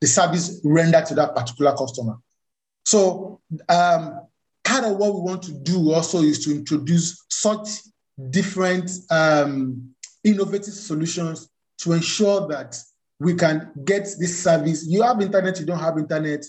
the 0.00 0.06
service 0.06 0.60
rendered 0.64 1.06
to 1.06 1.14
that 1.14 1.34
particular 1.34 1.74
customer. 1.76 2.16
So 2.84 3.40
um, 3.68 4.26
part 4.64 4.84
of 4.84 4.96
what 4.96 5.14
we 5.14 5.20
want 5.20 5.42
to 5.44 5.52
do 5.52 5.92
also 5.92 6.22
is 6.22 6.44
to 6.44 6.52
introduce 6.52 7.24
such 7.28 7.68
different 8.30 8.90
um, 9.10 9.90
innovative 10.24 10.74
solutions 10.74 11.48
to 11.78 11.92
ensure 11.92 12.46
that 12.48 12.76
we 13.18 13.34
can 13.34 13.70
get 13.84 14.04
this 14.18 14.42
service. 14.42 14.86
You 14.86 15.02
have 15.02 15.20
internet, 15.20 15.60
you 15.60 15.66
don't 15.66 15.78
have 15.78 15.98
internet, 15.98 16.44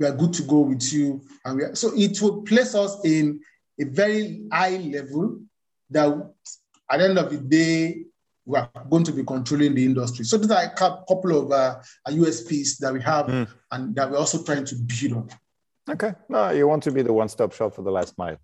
we 0.00 0.06
are 0.06 0.12
good 0.12 0.32
to 0.34 0.42
go 0.42 0.60
with 0.60 0.92
you. 0.92 1.22
And 1.44 1.56
we 1.56 1.64
are, 1.64 1.74
so 1.74 1.92
it 1.94 2.20
will 2.20 2.42
place 2.42 2.74
us 2.74 2.96
in 3.04 3.40
a 3.80 3.84
very 3.84 4.46
high 4.52 4.76
level 4.76 5.40
that 5.90 6.08
at 6.90 6.98
the 6.98 7.04
end 7.04 7.18
of 7.18 7.30
the 7.30 7.38
day, 7.38 8.04
we 8.46 8.58
are 8.58 8.70
going 8.90 9.04
to 9.04 9.12
be 9.12 9.24
controlling 9.24 9.74
the 9.74 9.84
industry. 9.84 10.24
So 10.24 10.36
these 10.36 10.50
are 10.50 10.62
a 10.62 10.70
couple 10.74 11.38
of 11.38 11.52
uh, 11.52 11.80
USPs 12.08 12.78
that 12.78 12.92
we 12.92 13.00
have 13.02 13.26
mm. 13.26 13.48
and 13.70 13.94
that 13.94 14.10
we're 14.10 14.18
also 14.18 14.42
trying 14.42 14.64
to 14.66 14.74
build 14.74 15.12
on. 15.12 15.28
Okay. 15.90 16.12
No, 16.28 16.50
you 16.50 16.66
want 16.66 16.82
to 16.84 16.90
be 16.90 17.02
the 17.02 17.12
one-stop 17.12 17.52
shop 17.52 17.74
for 17.74 17.82
the 17.82 17.90
last 17.90 18.16
mile, 18.16 18.38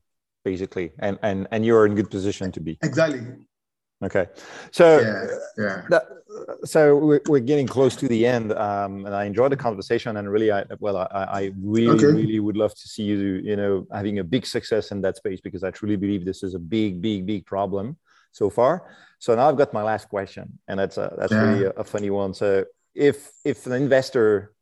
basically, 0.45 0.93
and 0.99 1.19
and 1.23 1.49
and 1.51 1.65
you're 1.65 1.87
in 1.87 1.95
good 1.95 2.11
position 2.11 2.53
to 2.53 2.61
be. 2.61 2.79
Exactly. 2.83 3.23
Okay. 4.03 4.27
So 4.73 5.01
yeah, 5.01 5.27
yeah. 5.59 5.83
That, 5.91 6.03
so 6.65 6.97
we're, 6.97 7.21
we're 7.29 7.41
getting 7.41 7.67
close 7.67 7.97
to 7.97 8.09
the 8.09 8.27
end, 8.27 8.53
um, 8.53 9.07
and 9.07 9.15
I 9.15 9.25
enjoyed 9.25 9.53
the 9.53 9.57
conversation. 9.57 10.17
And 10.19 10.31
really, 10.31 10.53
I 10.53 10.65
well, 10.81 10.99
I, 10.99 11.07
I 11.13 11.53
really, 11.63 11.97
okay. 11.97 12.07
really 12.07 12.41
would 12.41 12.57
love 12.57 12.75
to 12.75 12.89
see 12.89 13.05
you, 13.05 13.19
you 13.19 13.57
know, 13.57 13.87
having 13.93 14.19
a 14.19 14.25
big 14.25 14.47
success 14.47 14.91
in 14.91 15.01
that 15.03 15.17
space 15.17 15.41
because 15.41 15.65
I 15.65 15.71
truly 15.71 15.97
believe 15.97 16.25
this 16.25 16.43
is 16.43 16.55
a 16.55 16.59
big, 16.59 17.01
big, 17.01 17.27
big 17.27 17.47
problem 17.47 17.97
so 18.33 18.51
far. 18.51 18.97
So 19.19 19.35
now 19.35 19.49
I've 19.49 19.57
got 19.57 19.73
my 19.73 19.83
last 19.83 20.09
question, 20.09 20.59
and 20.69 20.81
that's 20.81 20.97
a, 20.97 21.15
that's 21.19 21.33
yeah. 21.33 21.43
really 21.43 21.65
a, 21.65 21.71
a 21.71 21.85
funny 21.85 22.11
one. 22.11 22.35
So 22.35 22.65
if 22.95 23.31
if 23.45 23.67
an 23.67 23.73
investor 23.73 24.53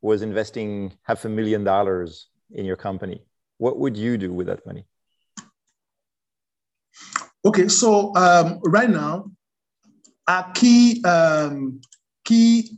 was 0.00 0.22
investing 0.22 0.92
half 1.02 1.24
a 1.24 1.28
million 1.28 1.64
dollars 1.64 2.28
in 2.50 2.64
your 2.64 2.76
company, 2.76 3.24
what 3.58 3.78
would 3.78 3.96
you 3.96 4.18
do 4.18 4.32
with 4.32 4.48
that 4.48 4.66
money? 4.66 4.84
Okay, 7.44 7.68
so 7.68 8.14
um, 8.14 8.60
right 8.64 8.90
now, 8.90 9.30
our 10.28 10.50
key 10.52 11.02
um, 11.04 11.80
key 12.24 12.70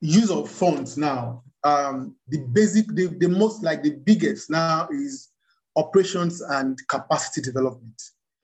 use 0.00 0.30
of 0.30 0.50
funds 0.50 0.98
now, 0.98 1.42
um, 1.64 2.16
the 2.28 2.38
basic, 2.52 2.86
the, 2.88 3.06
the 3.06 3.28
most 3.28 3.62
like 3.62 3.82
the 3.82 3.90
biggest 4.04 4.50
now 4.50 4.88
is 4.90 5.30
operations 5.76 6.40
and 6.42 6.78
capacity 6.88 7.40
development. 7.40 8.02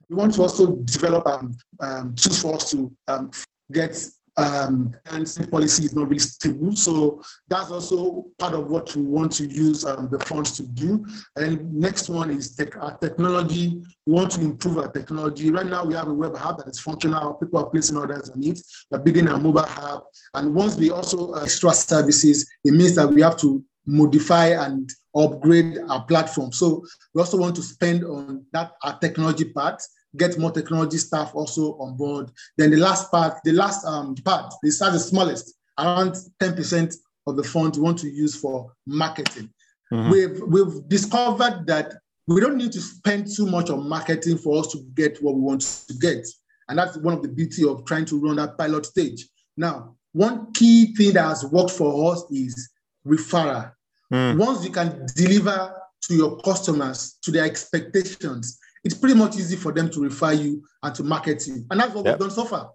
We 0.09 0.17
want 0.17 0.35
to 0.35 0.43
also 0.43 0.77
develop 0.77 1.27
um, 1.27 1.57
um, 1.81 2.15
tools 2.15 2.41
for 2.41 2.55
us 2.55 2.71
to 2.71 2.91
um, 3.09 3.31
get 3.71 3.95
um, 4.39 4.95
and 5.07 5.49
policy 5.51 5.85
is 5.87 5.95
not 5.97 6.07
really 6.07 6.21
stable. 6.21 6.75
So 6.77 7.21
that's 7.49 7.73
also 7.73 8.27
part 8.39 8.55
of 8.55 8.69
what 8.69 8.95
we 8.95 9.03
want 9.03 9.33
to 9.33 9.47
use 9.47 9.85
um, 9.85 10.09
the 10.11 10.21
funds 10.21 10.53
to 10.59 10.63
do. 10.63 11.05
And 11.35 11.75
next 11.75 12.09
one 12.09 12.31
is 12.31 12.55
tech, 12.55 12.77
our 12.77 12.97
technology. 12.99 13.83
We 14.07 14.13
want 14.13 14.31
to 14.33 14.41
improve 14.41 14.79
our 14.79 14.93
technology. 14.93 15.51
Right 15.51 15.67
now, 15.67 15.85
we 15.85 15.95
have 15.95 16.07
a 16.07 16.15
web 16.15 16.37
app 16.37 16.59
that 16.59 16.69
is 16.69 16.79
functional. 16.79 17.35
People 17.35 17.59
are 17.59 17.69
placing 17.69 17.97
orders 17.97 18.31
on 18.31 18.45
it. 18.45 18.61
We're 18.93 19.01
building 19.01 19.27
a 19.27 19.37
mobile 19.37 19.67
app. 19.67 20.05
And 20.35 20.55
once 20.55 20.77
we 20.77 20.91
also 20.91 21.33
uh, 21.33 21.43
extra 21.43 21.73
services, 21.73 22.49
it 22.65 22.75
means 22.75 22.95
that 22.95 23.09
we 23.09 23.23
have 23.23 23.39
to 23.39 23.65
modify 23.87 24.49
and 24.49 24.89
upgrade 25.17 25.79
our 25.89 26.05
platform. 26.05 26.53
So 26.53 26.85
we 27.13 27.21
also 27.21 27.39
want 27.39 27.57
to 27.57 27.63
spend 27.63 28.05
on 28.05 28.45
that 28.53 28.73
our 28.85 28.97
technology 29.01 29.47
part 29.47 29.83
get 30.17 30.39
more 30.39 30.51
technology 30.51 30.99
staff 30.99 31.33
also 31.35 31.77
on 31.79 31.97
board. 31.97 32.31
Then 32.57 32.71
the 32.71 32.79
last 32.79 33.11
part, 33.11 33.39
the 33.45 33.53
last 33.53 33.85
um, 33.85 34.15
part, 34.17 34.53
this 34.63 34.81
is 34.81 34.93
the 34.93 34.99
smallest, 34.99 35.55
around 35.79 36.17
10% 36.41 36.95
of 37.27 37.37
the 37.37 37.45
fund 37.45 37.77
we 37.77 37.83
want 37.83 37.99
to 37.99 38.09
use 38.09 38.35
for 38.35 38.73
marketing. 38.87 39.51
Mm-hmm. 39.93 40.11
We've, 40.11 40.43
we've 40.43 40.89
discovered 40.89 41.67
that 41.67 41.95
we 42.27 42.41
don't 42.41 42.57
need 42.57 42.73
to 42.73 42.81
spend 42.81 43.29
too 43.35 43.47
much 43.47 43.71
on 43.71 43.89
marketing 43.89 44.39
for 44.39 44.59
us 44.59 44.71
to 44.73 44.83
get 44.95 45.23
what 45.23 45.35
we 45.35 45.41
want 45.41 45.63
to 45.63 45.95
get. 45.95 46.27
And 46.69 46.79
that's 46.79 46.97
one 46.99 47.15
of 47.15 47.23
the 47.23 47.29
beauty 47.29 47.67
of 47.67 47.85
trying 47.87 48.05
to 48.07 48.21
run 48.21 48.37
that 48.37 48.59
pilot 48.59 48.87
stage. 48.87 49.27
Now, 49.57 49.97
one 50.13 50.53
key 50.53 50.95
thing 50.95 51.15
that 51.15 51.23
has 51.23 51.45
worked 51.45 51.71
for 51.71 52.13
us 52.13 52.25
is 52.31 52.71
referral. 53.07 53.73
Mm. 54.13 54.39
Once 54.39 54.65
you 54.65 54.71
can 54.71 55.07
deliver 55.17 55.75
to 56.03 56.15
your 56.15 56.37
customers 56.39 57.19
to 57.23 57.31
their 57.31 57.45
expectations, 57.45 58.59
it's 58.85 58.95
pretty 58.95 59.15
much 59.15 59.37
easy 59.37 59.57
for 59.57 59.73
them 59.73 59.91
to 59.91 60.01
refer 60.01 60.33
you 60.33 60.65
and 60.83 60.95
to 60.95 61.03
market 61.03 61.47
you. 61.47 61.65
And 61.71 61.81
that's 61.81 61.95
what 61.95 62.05
yep. 62.05 62.15
we've 62.15 62.29
done 62.29 62.31
so 62.31 62.45
far. 62.45 62.71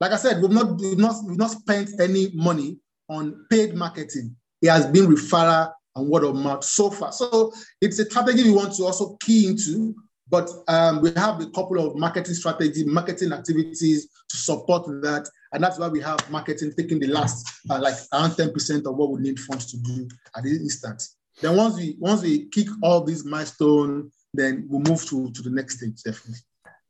Like 0.00 0.12
I 0.12 0.16
said, 0.16 0.40
we've 0.40 0.50
not, 0.50 0.80
we've 0.80 0.98
not, 0.98 1.16
we've 1.26 1.38
not 1.38 1.50
spent 1.50 2.00
any 2.00 2.30
money 2.34 2.78
on 3.08 3.46
paid 3.50 3.74
marketing. 3.74 4.36
It 4.62 4.70
has 4.70 4.86
been 4.86 5.06
referral 5.06 5.72
and 5.96 6.08
word 6.08 6.24
of 6.24 6.36
mouth 6.36 6.64
so 6.64 6.90
far. 6.90 7.12
So 7.12 7.52
it's 7.80 7.98
a 7.98 8.04
strategy 8.04 8.44
we 8.44 8.52
want 8.52 8.74
to 8.76 8.84
also 8.84 9.16
key 9.16 9.48
into, 9.48 9.94
but 10.28 10.48
um, 10.68 11.00
we 11.00 11.10
have 11.16 11.40
a 11.40 11.50
couple 11.50 11.84
of 11.84 11.96
marketing 11.96 12.34
strategy, 12.34 12.84
marketing 12.84 13.32
activities 13.32 14.08
to 14.28 14.36
support 14.36 14.86
that. 15.02 15.28
And 15.52 15.64
that's 15.64 15.78
why 15.78 15.88
we 15.88 16.00
have 16.00 16.30
marketing 16.30 16.72
taking 16.76 17.00
the 17.00 17.08
last, 17.08 17.50
uh, 17.70 17.80
like 17.80 17.94
around 18.12 18.32
10% 18.32 18.86
of 18.86 18.96
what 18.96 19.10
we 19.10 19.20
need 19.20 19.40
funds 19.40 19.66
to 19.72 19.78
do 19.78 20.06
at 20.36 20.44
this 20.44 20.58
instant. 20.58 21.02
Then 21.40 21.56
once 21.56 21.76
we 21.76 21.96
once 21.98 22.22
we 22.22 22.46
kick 22.46 22.66
all 22.82 23.04
these 23.04 23.24
milestones, 23.24 24.12
then 24.34 24.66
we'll 24.68 24.80
move 24.80 25.04
to, 25.06 25.30
to 25.32 25.42
the 25.42 25.50
next 25.50 25.78
stage, 25.78 26.02
definitely. 26.02 26.40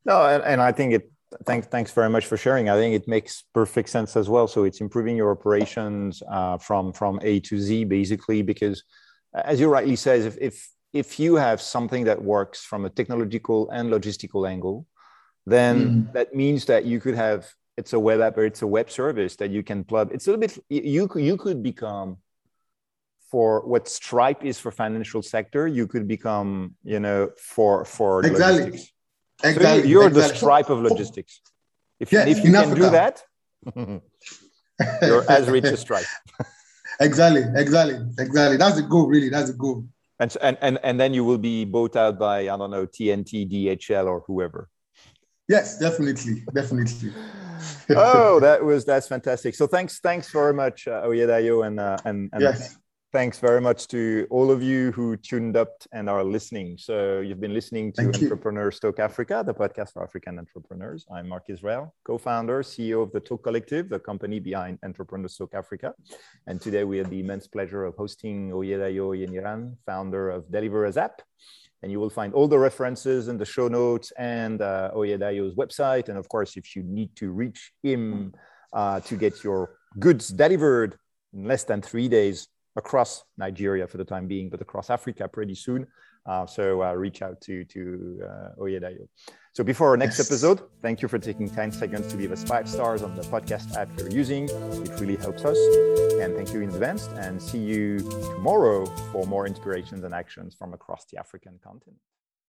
No, 0.05 0.25
and, 0.25 0.43
and 0.43 0.61
I 0.61 0.71
think 0.71 0.93
it, 0.93 1.11
thanks, 1.45 1.67
thanks 1.67 1.91
very 1.91 2.09
much 2.09 2.25
for 2.25 2.37
sharing. 2.37 2.69
I 2.69 2.75
think 2.75 2.95
it 2.95 3.07
makes 3.07 3.43
perfect 3.53 3.89
sense 3.89 4.15
as 4.15 4.29
well. 4.29 4.47
So 4.47 4.63
it's 4.63 4.81
improving 4.81 5.15
your 5.15 5.31
operations 5.31 6.21
uh, 6.29 6.57
from, 6.57 6.93
from 6.93 7.19
A 7.21 7.39
to 7.41 7.59
Z, 7.59 7.85
basically, 7.85 8.41
because 8.41 8.83
as 9.33 9.59
you 9.59 9.69
rightly 9.69 9.95
says, 9.95 10.25
if, 10.25 10.37
if, 10.39 10.69
if 10.93 11.19
you 11.19 11.35
have 11.35 11.61
something 11.61 12.05
that 12.05 12.21
works 12.21 12.63
from 12.63 12.85
a 12.85 12.89
technological 12.89 13.69
and 13.69 13.89
logistical 13.89 14.49
angle, 14.49 14.85
then 15.45 16.05
mm. 16.05 16.13
that 16.13 16.33
means 16.33 16.65
that 16.65 16.85
you 16.85 16.99
could 16.99 17.15
have 17.15 17.47
it's 17.79 17.93
a 17.93 17.99
web 17.99 18.19
app 18.19 18.37
or 18.37 18.45
it's 18.45 18.61
a 18.61 18.67
web 18.67 18.91
service 18.91 19.37
that 19.37 19.51
you 19.51 19.63
can 19.63 19.85
plug. 19.85 20.11
It's 20.13 20.27
a 20.27 20.31
little 20.31 20.41
bit 20.41 20.63
you 20.69 21.09
you 21.15 21.37
could 21.37 21.63
become 21.63 22.17
for 23.29 23.65
what 23.65 23.87
Stripe 23.87 24.43
is 24.43 24.59
for 24.59 24.71
financial 24.71 25.21
sector, 25.21 25.67
you 25.67 25.87
could 25.87 26.07
become, 26.07 26.75
you 26.83 26.99
know, 26.99 27.29
for 27.37 27.85
for 27.85 28.25
exactly. 28.25 28.65
logistics. 28.65 28.91
Exactly. 29.43 29.81
So 29.81 29.87
you're 29.87 30.07
exactly. 30.07 30.31
the 30.31 30.37
Stripe 30.37 30.69
of 30.69 30.79
logistics. 30.79 31.41
If, 31.99 32.11
yeah, 32.11 32.25
if 32.25 32.43
you 32.43 32.51
can 32.51 32.73
do 32.75 32.89
that, 32.89 33.23
you're 33.75 35.31
as 35.31 35.47
rich 35.49 35.65
as 35.65 35.79
Stripe. 35.85 36.05
exactly, 36.99 37.43
exactly, 37.55 37.99
exactly. 38.17 38.57
That's 38.57 38.75
the 38.77 38.83
goal, 38.83 39.07
really. 39.07 39.29
That's 39.29 39.51
the 39.51 39.57
goal. 39.57 39.85
And, 40.19 40.35
and 40.41 40.57
and 40.61 40.79
and 40.83 40.99
then 40.99 41.13
you 41.13 41.23
will 41.23 41.37
be 41.37 41.65
bought 41.65 41.95
out 41.95 42.19
by 42.19 42.41
I 42.49 42.57
don't 42.57 42.71
know 42.71 42.85
TNT, 42.85 43.49
DHL, 43.49 44.05
or 44.07 44.23
whoever. 44.27 44.69
Yes, 45.47 45.79
definitely, 45.79 46.43
definitely. 46.53 47.11
oh, 47.91 48.39
that 48.41 48.63
was 48.63 48.85
that's 48.85 49.07
fantastic. 49.07 49.55
So 49.55 49.67
thanks, 49.67 49.99
thanks 49.99 50.31
very 50.31 50.53
much, 50.53 50.87
uh, 50.87 51.03
Oyedayo, 51.03 51.65
and 51.65 51.79
uh, 51.79 51.97
and, 52.05 52.29
and 52.33 52.41
yes 52.41 52.75
thanks 53.11 53.39
very 53.39 53.59
much 53.59 53.87
to 53.87 54.27
all 54.29 54.51
of 54.51 54.61
you 54.61 54.91
who 54.91 55.17
tuned 55.17 55.57
up 55.57 55.71
and 55.91 56.07
are 56.07 56.23
listening. 56.23 56.77
So 56.77 57.21
you've 57.21 57.39
been 57.39 57.55
listening 57.55 57.91
to 57.93 58.03
Thank 58.03 58.15
Entrepreneurs 58.21 58.79
Talk 58.79 58.99
Africa, 58.99 59.43
the 59.43 59.53
podcast 59.53 59.93
for 59.93 60.03
African 60.03 60.37
entrepreneurs. 60.37 61.07
I'm 61.11 61.27
Mark 61.27 61.45
Israel, 61.47 61.95
co-founder, 62.03 62.61
CEO 62.61 63.01
of 63.01 63.11
the 63.11 63.19
Talk 63.19 63.43
Collective, 63.43 63.89
the 63.89 63.99
company 63.99 64.39
behind 64.39 64.77
Entrepreneurs 64.83 65.35
Talk 65.35 65.55
Africa. 65.55 65.95
And 66.45 66.61
today 66.61 66.83
we 66.83 66.99
had 66.99 67.09
the 67.09 67.19
immense 67.19 67.47
pleasure 67.47 67.83
of 67.83 67.95
hosting 67.95 68.51
Oyedayo 68.51 69.09
Oyeniran, 69.09 69.75
founder 69.87 70.29
of 70.29 70.51
Deliver 70.51 70.87
ASAP. 70.87 71.13
And 71.81 71.91
you 71.91 71.99
will 71.99 72.11
find 72.11 72.33
all 72.33 72.47
the 72.47 72.59
references 72.59 73.27
in 73.27 73.37
the 73.37 73.45
show 73.45 73.67
notes 73.67 74.11
and 74.19 74.61
uh, 74.61 74.91
Oyedayo's 74.93 75.55
website. 75.55 76.09
And 76.09 76.17
of 76.17 76.29
course, 76.29 76.57
if 76.57 76.75
you 76.75 76.83
need 76.83 77.15
to 77.15 77.31
reach 77.31 77.71
him 77.81 78.33
uh, 78.71 78.99
to 78.99 79.15
get 79.15 79.43
your 79.43 79.77
goods 79.97 80.27
delivered 80.27 80.95
in 81.33 81.45
less 81.45 81.63
than 81.63 81.81
three 81.81 82.07
days, 82.07 82.47
across 82.79 83.23
Nigeria 83.37 83.85
for 83.87 83.97
the 83.97 84.05
time 84.13 84.27
being, 84.27 84.49
but 84.49 84.59
across 84.61 84.89
Africa 84.89 85.27
pretty 85.27 85.55
soon. 85.55 85.85
Uh, 86.25 86.45
so 86.45 86.83
uh, 86.83 86.93
reach 86.93 87.21
out 87.21 87.39
to, 87.41 87.63
to 87.65 88.21
uh, 88.29 88.61
Oyedayo. 88.61 89.07
So 89.53 89.63
before 89.63 89.89
our 89.89 89.97
next 89.97 90.19
episode, 90.19 90.61
thank 90.81 91.01
you 91.01 91.07
for 91.07 91.19
taking 91.19 91.49
10 91.49 91.71
seconds 91.71 92.07
to 92.11 92.17
give 92.17 92.31
us 92.31 92.43
five 92.43 92.67
stars 92.69 93.01
on 93.03 93.15
the 93.15 93.23
podcast 93.23 93.75
app 93.75 93.89
you're 93.97 94.09
using. 94.09 94.43
It 94.85 94.99
really 94.99 95.15
helps 95.15 95.43
us. 95.45 95.57
And 96.21 96.35
thank 96.35 96.53
you 96.53 96.61
in 96.61 96.69
advance 96.69 97.07
and 97.25 97.41
see 97.41 97.57
you 97.57 97.99
tomorrow 98.35 98.85
for 99.11 99.25
more 99.25 99.47
inspirations 99.47 100.03
and 100.03 100.13
actions 100.13 100.53
from 100.53 100.73
across 100.73 101.05
the 101.05 101.17
African 101.17 101.59
continent. 101.63 101.97